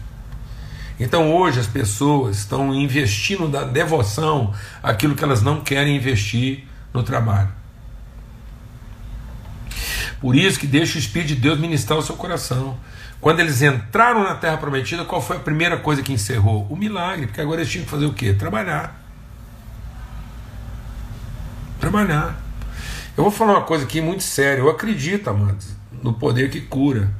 Então 1.03 1.35
hoje 1.35 1.59
as 1.59 1.67
pessoas 1.67 2.37
estão 2.37 2.73
investindo 2.73 3.49
da 3.49 3.65
devoção 3.65 4.53
aquilo 4.81 5.15
que 5.15 5.23
elas 5.23 5.41
não 5.41 5.59
querem 5.59 5.97
investir 5.97 6.63
no 6.93 7.03
trabalho. 7.03 7.49
Por 10.21 10.33
isso 10.33 10.57
que 10.57 10.65
deixa 10.65 10.95
o 10.95 10.99
Espírito 10.99 11.27
de 11.29 11.35
Deus 11.35 11.59
ministrar 11.59 11.99
o 11.99 12.01
seu 12.01 12.15
coração. 12.15 12.77
Quando 13.19 13.41
eles 13.41 13.61
entraram 13.61 14.23
na 14.23 14.35
Terra 14.35 14.55
Prometida, 14.55 15.03
qual 15.03 15.21
foi 15.21 15.35
a 15.35 15.39
primeira 15.41 15.75
coisa 15.75 16.01
que 16.01 16.13
encerrou? 16.13 16.65
O 16.69 16.75
milagre, 16.77 17.27
porque 17.27 17.41
agora 17.41 17.59
eles 17.59 17.69
tinham 17.69 17.83
que 17.83 17.91
fazer 17.91 18.05
o 18.05 18.13
quê? 18.13 18.33
Trabalhar. 18.33 19.03
trabalhar. 21.81 22.41
Eu 23.17 23.23
vou 23.23 23.31
falar 23.31 23.53
uma 23.53 23.61
coisa 23.63 23.83
aqui 23.83 23.99
muito 23.99 24.23
séria. 24.23 24.61
Eu 24.61 24.69
acredito, 24.69 25.29
amados, 25.29 25.67
no 26.01 26.13
poder 26.13 26.49
que 26.49 26.61
cura. 26.61 27.11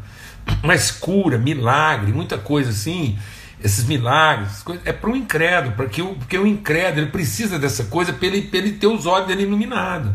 Mas 0.64 0.90
cura, 0.90 1.38
milagre, 1.38 2.14
muita 2.14 2.38
coisa 2.38 2.70
assim, 2.70 3.20
esses 3.64 3.86
milagres, 3.86 4.64
é 4.84 4.92
para 4.92 5.10
o 5.10 5.16
incrédulo, 5.16 5.74
porque 5.76 6.02
o, 6.02 6.16
porque 6.16 6.38
o 6.38 6.46
incrédulo 6.46 7.06
ele 7.06 7.12
precisa 7.12 7.58
dessa 7.58 7.86
coisa 7.86 8.12
para 8.12 8.28
ele, 8.28 8.50
ele 8.52 8.74
ter 8.74 8.88
os 8.88 9.06
olhos 9.06 9.28
dele 9.28 9.44
iluminados. 9.44 10.12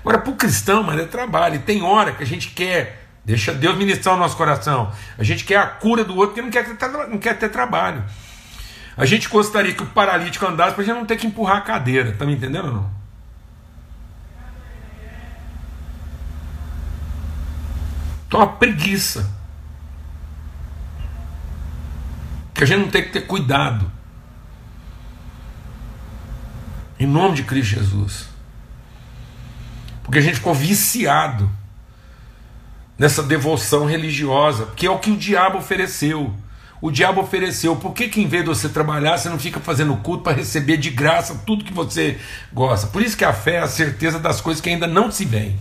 Agora, 0.00 0.18
para 0.18 0.30
o 0.30 0.36
cristão, 0.36 0.84
mas 0.84 1.00
é 1.00 1.04
trabalho. 1.04 1.56
E 1.56 1.58
tem 1.58 1.82
hora 1.82 2.12
que 2.12 2.22
a 2.22 2.26
gente 2.26 2.50
quer, 2.50 3.08
deixa 3.24 3.52
Deus 3.52 3.76
ministrar 3.76 4.14
o 4.14 4.18
nosso 4.18 4.36
coração, 4.36 4.92
a 5.18 5.24
gente 5.24 5.44
quer 5.44 5.56
a 5.56 5.66
cura 5.66 6.04
do 6.04 6.14
outro 6.14 6.34
porque 6.34 6.42
não 6.42 6.50
quer 6.50 6.76
ter, 6.76 6.88
não 7.08 7.18
quer 7.18 7.36
ter 7.36 7.48
trabalho. 7.48 8.04
A 8.96 9.04
gente 9.04 9.28
gostaria 9.28 9.74
que 9.74 9.82
o 9.82 9.86
paralítico 9.86 10.46
andasse 10.46 10.74
para 10.74 10.84
a 10.84 10.86
gente 10.86 10.94
não 10.94 11.04
ter 11.04 11.16
que 11.16 11.26
empurrar 11.26 11.56
a 11.56 11.62
cadeira, 11.62 12.12
tá 12.12 12.24
me 12.24 12.34
entendendo 12.34 12.66
ou 12.66 12.74
não? 12.74 12.90
Então, 18.28 18.40
a 18.40 18.46
preguiça. 18.46 19.43
Que 22.54 22.64
a 22.64 22.66
gente 22.66 22.80
não 22.80 22.88
tem 22.88 23.02
que 23.02 23.10
ter 23.10 23.26
cuidado. 23.26 23.90
Em 26.98 27.06
nome 27.06 27.34
de 27.34 27.42
Cristo 27.42 27.74
Jesus. 27.74 28.28
Porque 30.04 30.18
a 30.18 30.22
gente 30.22 30.36
ficou 30.36 30.54
viciado 30.54 31.50
nessa 32.96 33.22
devoção 33.22 33.84
religiosa, 33.84 34.66
que 34.76 34.86
é 34.86 34.90
o 34.90 34.98
que 34.98 35.10
o 35.10 35.16
diabo 35.16 35.58
ofereceu. 35.58 36.32
O 36.80 36.90
diabo 36.90 37.22
ofereceu, 37.22 37.74
por 37.76 37.92
que, 37.92 38.08
que 38.08 38.20
em 38.20 38.28
vez 38.28 38.44
de 38.44 38.50
você 38.50 38.68
trabalhar, 38.68 39.16
você 39.16 39.28
não 39.28 39.38
fica 39.38 39.58
fazendo 39.58 39.96
culto 39.96 40.22
para 40.22 40.36
receber 40.36 40.76
de 40.76 40.90
graça 40.90 41.42
tudo 41.46 41.64
que 41.64 41.72
você 41.72 42.18
gosta? 42.52 42.86
Por 42.88 43.02
isso 43.02 43.16
que 43.16 43.24
a 43.24 43.32
fé 43.32 43.54
é 43.54 43.60
a 43.60 43.66
certeza 43.66 44.18
das 44.18 44.40
coisas 44.40 44.60
que 44.60 44.68
ainda 44.68 44.86
não 44.86 45.10
se 45.10 45.24
veem. 45.24 45.58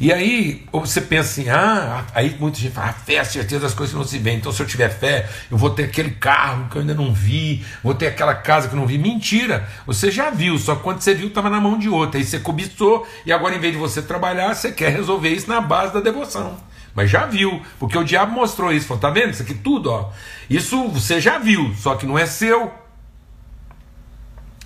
E 0.00 0.10
aí 0.10 0.64
você 0.72 0.98
pensa 0.98 1.28
assim, 1.28 1.50
ah, 1.50 2.06
aí 2.14 2.34
muita 2.40 2.58
gente 2.58 2.72
fala, 2.72 2.88
a 2.88 2.92
fé 2.94 3.16
é 3.16 3.18
a 3.20 3.24
certeza 3.24 3.60
das 3.60 3.74
coisas 3.74 3.92
que 3.92 3.98
não 3.98 4.06
se 4.06 4.18
vê. 4.18 4.30
Então, 4.30 4.50
se 4.50 4.62
eu 4.62 4.66
tiver 4.66 4.88
fé, 4.88 5.28
eu 5.50 5.58
vou 5.58 5.68
ter 5.68 5.84
aquele 5.84 6.12
carro 6.12 6.70
que 6.70 6.76
eu 6.76 6.80
ainda 6.80 6.94
não 6.94 7.12
vi, 7.12 7.62
vou 7.84 7.92
ter 7.92 8.06
aquela 8.06 8.34
casa 8.34 8.66
que 8.66 8.74
eu 8.74 8.80
não 8.80 8.86
vi. 8.86 8.96
Mentira! 8.96 9.68
Você 9.86 10.10
já 10.10 10.30
viu, 10.30 10.58
só 10.58 10.74
que 10.74 10.82
quando 10.82 11.02
você 11.02 11.12
viu, 11.12 11.28
estava 11.28 11.50
na 11.50 11.60
mão 11.60 11.78
de 11.78 11.90
outra. 11.90 12.18
Aí 12.18 12.24
você 12.24 12.38
cobiçou, 12.38 13.06
e 13.26 13.32
agora, 13.32 13.54
em 13.54 13.60
vez 13.60 13.74
de 13.74 13.78
você 13.78 14.00
trabalhar, 14.00 14.54
você 14.54 14.72
quer 14.72 14.90
resolver 14.90 15.28
isso 15.28 15.50
na 15.50 15.60
base 15.60 15.92
da 15.92 16.00
devoção. 16.00 16.56
Mas 16.94 17.10
já 17.10 17.26
viu, 17.26 17.60
porque 17.78 17.98
o 17.98 18.02
diabo 18.02 18.32
mostrou 18.32 18.72
isso. 18.72 18.86
Falou, 18.86 19.02
tá 19.02 19.10
vendo? 19.10 19.32
Isso 19.32 19.42
aqui 19.42 19.52
tudo, 19.54 19.90
ó. 19.90 20.10
Isso 20.48 20.88
você 20.88 21.20
já 21.20 21.38
viu, 21.38 21.74
só 21.76 21.94
que 21.94 22.06
não 22.06 22.18
é 22.18 22.24
seu. 22.24 22.72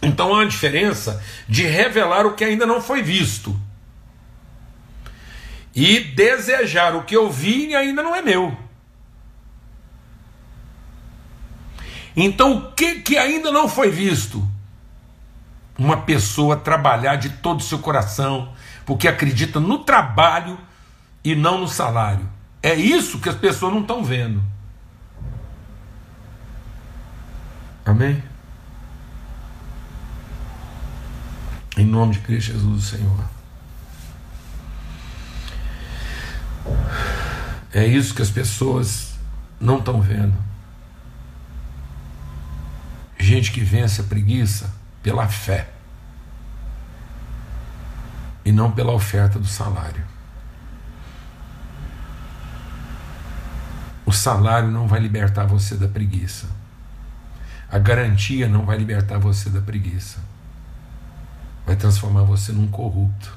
Então 0.01 0.29
há 0.29 0.39
uma 0.39 0.47
diferença 0.47 1.21
de 1.49 1.65
revelar 1.65 2.25
o 2.25 2.35
que 2.35 2.45
ainda 2.45 2.65
não 2.65 2.81
foi 2.81 3.03
visto 3.03 3.59
e 5.75 6.01
desejar 6.01 6.95
o 6.95 7.03
que 7.03 7.17
eu 7.17 7.31
vi 7.31 7.69
e 7.69 7.75
ainda 7.75 8.03
não 8.03 8.15
é 8.15 8.23
meu. 8.23 8.57
Então, 12.17 12.59
o 12.59 12.73
que, 12.73 13.01
que 13.01 13.19
ainda 13.19 13.51
não 13.51 13.69
foi 13.69 13.91
visto? 13.91 14.47
Uma 15.77 16.03
pessoa 16.03 16.57
trabalhar 16.57 17.17
de 17.17 17.29
todo 17.29 17.59
o 17.59 17.63
seu 17.65 17.81
coração, 17.81 18.53
porque 18.87 19.09
acredita 19.09 19.59
no 19.59 19.79
trabalho 19.79 20.57
e 21.25 21.35
não 21.35 21.59
no 21.59 21.67
salário. 21.67 22.29
É 22.63 22.75
isso 22.75 23.19
que 23.19 23.29
as 23.29 23.35
pessoas 23.35 23.73
não 23.73 23.81
estão 23.81 24.05
vendo. 24.05 24.41
Amém? 27.85 28.23
Em 31.77 31.85
nome 31.85 32.13
de 32.13 32.21
Cristo 32.21 32.53
Jesus, 32.53 32.85
Senhor. 32.85 33.35
É 37.73 37.87
isso 37.87 38.15
que 38.15 38.23
as 38.23 38.31
pessoas 38.31 39.15
não 39.61 39.79
estão 39.79 40.01
vendo. 40.01 40.37
Gente 43.19 43.51
que 43.51 43.61
vence 43.61 44.01
a 44.01 44.05
preguiça 44.05 44.73
pela 45.03 45.27
fé 45.27 45.71
e 48.45 48.53
não 48.53 48.71
pela 48.71 48.93
oferta 48.93 49.39
do 49.39 49.47
salário. 49.47 50.05
O 54.07 54.13
salário 54.13 54.71
não 54.71 54.87
vai 54.87 55.01
libertar 55.01 55.47
você 55.47 55.77
da 55.77 55.89
preguiça. 55.89 56.47
A 57.71 57.79
garantia 57.79 58.47
não 58.47 58.65
vai 58.65 58.77
libertar 58.77 59.19
você 59.19 59.49
da 59.49 59.61
preguiça. 59.61 60.19
Vai 61.67 61.75
transformar 61.75 62.23
você 62.23 62.53
num 62.53 62.69
corrupto, 62.69 63.37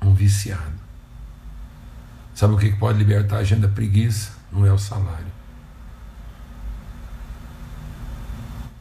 um 0.00 0.14
viciado. 0.14 0.79
Sabe 2.40 2.54
o 2.54 2.56
que 2.56 2.72
pode 2.72 2.96
libertar 2.96 3.36
a 3.36 3.44
gente 3.44 3.60
da 3.60 3.68
preguiça? 3.68 4.30
Não 4.50 4.64
é 4.64 4.72
o 4.72 4.78
salário. 4.78 5.26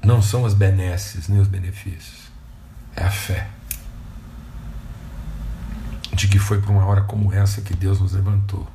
Não 0.01 0.21
são 0.21 0.45
as 0.45 0.53
benesses 0.53 1.27
nem 1.27 1.41
os 1.41 1.47
benefícios. 1.49 2.31
É 2.95 3.03
a 3.03 3.11
fé. 3.11 3.49
De 6.13 6.29
que 6.29 6.39
foi 6.39 6.61
para 6.61 6.71
uma 6.71 6.85
hora 6.85 7.01
como 7.01 7.33
essa 7.33 7.59
que 7.59 7.73
Deus 7.73 7.99
nos 7.99 8.13
levantou. 8.13 8.65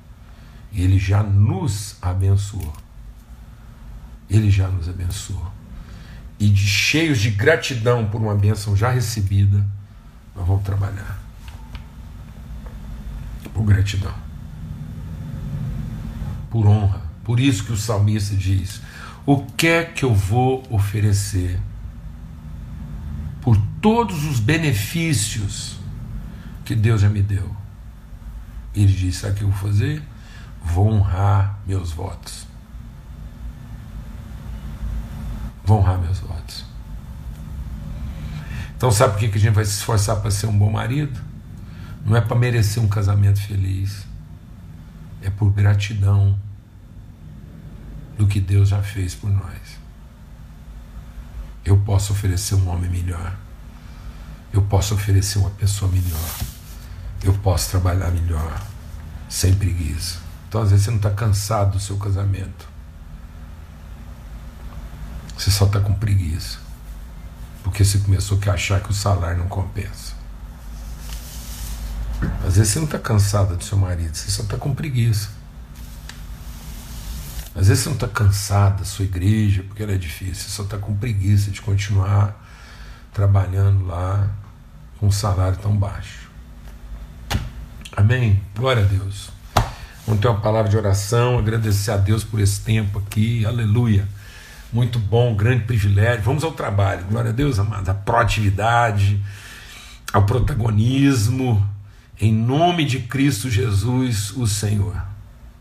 E 0.70 0.82
Ele 0.82 0.98
já 0.98 1.22
nos 1.22 1.96
abençoou. 2.02 2.74
Ele 4.28 4.50
já 4.50 4.68
nos 4.68 4.86
abençoou. 4.86 5.50
E 6.38 6.46
de 6.46 6.66
cheios 6.66 7.20
de 7.20 7.30
gratidão 7.30 8.06
por 8.06 8.20
uma 8.20 8.34
bênção 8.34 8.76
já 8.76 8.90
recebida, 8.90 9.66
nós 10.36 10.46
vamos 10.46 10.62
trabalhar. 10.62 11.18
Por 13.54 13.64
gratidão 13.64 14.23
por 16.54 16.68
honra. 16.68 17.02
Por 17.24 17.40
isso 17.40 17.64
que 17.64 17.72
o 17.72 17.76
salmista 17.76 18.36
diz: 18.36 18.80
O 19.26 19.44
que 19.44 19.66
é 19.66 19.84
que 19.84 20.04
eu 20.04 20.14
vou 20.14 20.62
oferecer 20.70 21.58
por 23.40 23.58
todos 23.82 24.24
os 24.24 24.38
benefícios 24.38 25.76
que 26.64 26.76
Deus 26.76 27.00
já 27.00 27.08
me 27.08 27.20
deu? 27.20 27.50
Ele 28.72 28.92
diz: 28.92 29.16
Sabe 29.16 29.32
o 29.32 29.36
que 29.36 29.42
eu 29.42 29.50
vou 29.50 29.58
fazer? 29.58 30.00
Vou 30.64 30.92
honrar 30.92 31.58
meus 31.66 31.90
votos. 31.90 32.46
Vou 35.64 35.80
honrar 35.80 35.98
meus 35.98 36.20
votos. 36.20 36.64
Então, 38.76 38.92
sabe 38.92 39.14
por 39.14 39.18
que 39.18 39.38
a 39.38 39.40
gente 39.40 39.54
vai 39.54 39.64
se 39.64 39.72
esforçar 39.72 40.20
para 40.20 40.30
ser 40.30 40.46
um 40.46 40.56
bom 40.56 40.70
marido? 40.70 41.20
Não 42.06 42.16
é 42.16 42.20
para 42.20 42.36
merecer 42.36 42.80
um 42.80 42.86
casamento 42.86 43.40
feliz, 43.40 44.06
é 45.22 45.30
por 45.30 45.50
gratidão 45.50 46.38
do 48.16 48.26
que 48.26 48.40
Deus 48.40 48.68
já 48.68 48.82
fez 48.82 49.14
por 49.14 49.30
nós. 49.30 49.78
Eu 51.64 51.78
posso 51.78 52.12
oferecer 52.12 52.54
um 52.54 52.68
homem 52.68 52.90
melhor. 52.90 53.36
Eu 54.52 54.62
posso 54.62 54.94
oferecer 54.94 55.38
uma 55.38 55.50
pessoa 55.50 55.90
melhor. 55.90 56.38
Eu 57.22 57.32
posso 57.34 57.70
trabalhar 57.70 58.10
melhor, 58.10 58.62
sem 59.28 59.54
preguiça. 59.54 60.18
Então, 60.48 60.62
às 60.62 60.70
vezes, 60.70 60.84
você 60.84 60.90
não 60.90 60.98
está 60.98 61.10
cansado 61.10 61.72
do 61.72 61.80
seu 61.80 61.96
casamento. 61.96 62.68
Você 65.36 65.50
só 65.50 65.64
está 65.64 65.80
com 65.80 65.94
preguiça. 65.94 66.58
Porque 67.64 67.84
você 67.84 67.98
começou 67.98 68.38
a 68.46 68.50
achar 68.50 68.80
que 68.80 68.90
o 68.90 68.94
salário 68.94 69.38
não 69.38 69.48
compensa. 69.48 70.14
Às 72.46 72.56
vezes 72.56 72.72
você 72.72 72.78
não 72.78 72.86
está 72.86 72.98
cansado 72.98 73.56
do 73.56 73.64
seu 73.64 73.76
marido, 73.76 74.14
você 74.14 74.30
só 74.30 74.42
está 74.42 74.56
com 74.56 74.74
preguiça. 74.74 75.30
Às 77.54 77.68
vezes 77.68 77.84
você 77.84 77.88
não 77.88 77.96
está 77.96 78.08
cansado 78.08 78.78
da 78.78 78.84
sua 78.84 79.04
igreja, 79.04 79.62
porque 79.62 79.82
ela 79.82 79.92
é 79.92 79.96
difícil, 79.96 80.34
você 80.34 80.50
só 80.50 80.62
está 80.64 80.76
com 80.76 80.94
preguiça 80.96 81.50
de 81.50 81.60
continuar 81.62 82.42
trabalhando 83.12 83.86
lá 83.86 84.28
com 84.98 85.06
um 85.06 85.12
salário 85.12 85.56
tão 85.58 85.76
baixo. 85.76 86.28
Amém? 87.96 88.42
Glória 88.56 88.82
a 88.82 88.86
Deus. 88.86 89.30
Vamos 90.04 90.20
ter 90.20 90.28
uma 90.28 90.40
palavra 90.40 90.68
de 90.68 90.76
oração, 90.76 91.38
agradecer 91.38 91.92
a 91.92 91.96
Deus 91.96 92.24
por 92.24 92.40
esse 92.40 92.60
tempo 92.60 92.98
aqui, 92.98 93.46
aleluia. 93.46 94.06
Muito 94.72 94.98
bom, 94.98 95.36
grande 95.36 95.64
privilégio. 95.64 96.24
Vamos 96.24 96.42
ao 96.42 96.50
trabalho, 96.52 97.04
glória 97.04 97.30
a 97.30 97.32
Deus, 97.32 97.60
amado. 97.60 97.88
A 97.88 97.94
proatividade, 97.94 99.22
ao 100.12 100.26
protagonismo, 100.26 101.64
em 102.20 102.32
nome 102.32 102.84
de 102.84 102.98
Cristo 102.98 103.48
Jesus, 103.48 104.32
o 104.32 104.46
Senhor. 104.46 105.00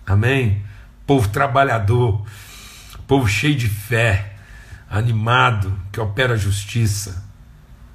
Amém? 0.05 0.63
Povo 1.05 1.29
trabalhador, 1.29 2.25
povo 3.07 3.27
cheio 3.27 3.55
de 3.55 3.67
fé, 3.67 4.35
animado, 4.89 5.77
que 5.91 5.99
opera 5.99 6.33
a 6.33 6.37
justiça, 6.37 7.23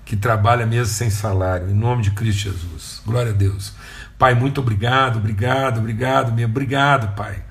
que 0.05 0.17
trabalha 0.17 0.67
mesmo 0.67 0.93
sem 0.93 1.11
salário, 1.11 1.71
em 1.71 1.75
nome 1.75 2.03
de 2.03 2.11
Cristo 2.11 2.51
Jesus. 2.51 3.03
Glória 3.05 3.33
a 3.33 3.35
Deus. 3.35 3.75
Pai, 4.19 4.35
muito 4.35 4.61
obrigado, 4.61 5.19
obrigado, 5.19 5.79
obrigado, 5.79 6.33
meu, 6.33 6.49
obrigado, 6.49 7.15
Pai, 7.15 7.43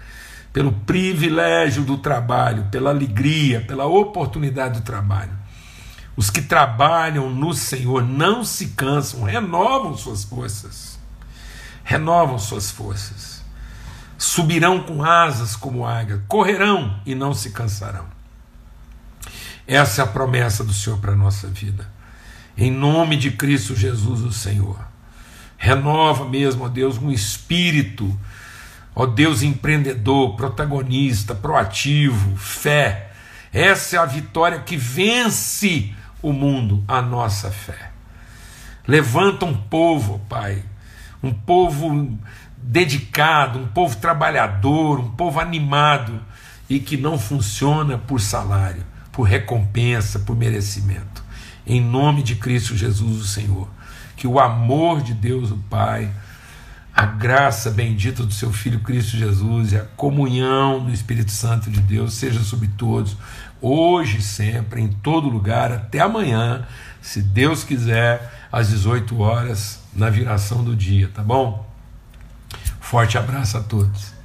pelo 0.51 0.72
privilégio 0.72 1.84
do 1.84 1.97
trabalho, 1.97 2.66
pela 2.72 2.89
alegria, 2.89 3.62
pela 3.62 3.86
oportunidade 3.86 4.80
do 4.80 4.84
trabalho. 4.84 5.32
Os 6.16 6.30
que 6.32 6.41
trabalham 6.41 7.30
no 7.30 7.53
Senhor 7.53 8.03
não 8.03 8.43
se 8.43 8.70
cansam, 8.70 9.24
renovam 9.24 9.95
suas 9.95 10.24
forças. 10.24 10.99
Renovam 11.84 12.39
suas 12.39 12.72
forças. 12.72 13.45
Subirão 14.18 14.82
com 14.82 15.03
asas 15.03 15.55
como 15.55 15.86
águia, 15.86 16.24
correrão 16.28 16.99
e 17.05 17.13
não 17.13 17.34
se 17.34 17.51
cansarão. 17.51 18.05
Essa 19.68 20.01
é 20.01 20.03
a 20.03 20.07
promessa 20.07 20.63
do 20.63 20.74
Senhor 20.74 20.97
para 20.99 21.11
a 21.11 21.15
nossa 21.15 21.47
vida. 21.47 21.88
Em 22.57 22.72
nome 22.72 23.18
de 23.18 23.32
Cristo 23.32 23.76
Jesus, 23.76 24.22
o 24.22 24.32
Senhor. 24.32 24.80
Renova 25.57 26.28
mesmo, 26.28 26.65
ó 26.65 26.70
Deus, 26.70 26.97
um 26.97 27.11
espírito, 27.11 28.18
ó 28.95 29.05
Deus 29.05 29.43
empreendedor, 29.43 30.36
protagonista, 30.36 31.36
proativo, 31.36 32.36
fé. 32.38 33.11
Essa 33.51 33.97
é 33.97 33.99
a 33.99 34.05
vitória 34.05 34.59
que 34.59 34.78
vence 34.78 35.93
o 36.22 36.32
mundo, 36.32 36.84
a 36.88 37.01
nossa 37.01 37.51
fé. 37.51 37.91
Levanta 38.88 39.45
um 39.45 39.53
povo, 39.55 40.20
Pai, 40.30 40.63
um 41.22 41.34
povo 41.34 42.18
dedicado, 42.68 43.59
um 43.59 43.68
povo 43.68 43.95
trabalhador, 43.95 44.99
um 44.99 45.11
povo 45.11 45.39
animado 45.39 46.20
e 46.70 46.80
que 46.80 46.97
não 46.97 47.18
funciona 47.18 47.97
por 47.97 48.20
salário, 48.20 48.84
por 49.09 49.24
recompensa, 49.24 50.20
por 50.20 50.36
merecimento. 50.36 51.24
Em 51.65 51.80
nome 51.80 52.22
de 52.22 52.36
Cristo 52.36 52.76
Jesus, 52.76 53.22
o 53.22 53.26
Senhor, 53.26 53.70
que 54.18 54.28
o 54.28 54.38
amor 54.38 55.01
de 55.01 55.13
Deus, 55.13 55.49
o 55.49 55.57
Pai, 55.70 56.11
a 56.93 57.05
graça 57.05 57.72
bendita 57.72 58.24
do 58.24 58.34
seu 58.34 58.51
Filho 58.51 58.82
Cristo 58.82 59.15
Jesus 59.15 59.72
e 59.72 59.78
a 59.78 59.86
comunhão 59.95 60.84
do 60.84 60.91
Espírito 60.91 61.32
Santo 61.32 61.70
de 61.70 61.80
Deus 61.80 62.15
seja 62.15 62.41
sobre 62.41 62.68
todos 62.68 63.15
hoje, 63.61 64.22
sempre, 64.22 64.82
em 64.82 64.89
todo 64.89 65.30
lugar, 65.30 65.72
até 65.72 65.99
amanhã, 65.99 66.65
se 67.01 67.22
Deus 67.22 67.63
quiser, 67.63 68.47
às 68.51 68.70
18 68.70 69.20
horas, 69.20 69.80
na 69.93 70.09
viração 70.09 70.63
do 70.63 70.76
dia, 70.76 71.09
tá 71.13 71.24
bom? 71.24 71.66
Forte 72.89 73.17
abraço 73.17 73.57
a 73.57 73.59
todos. 73.59 74.16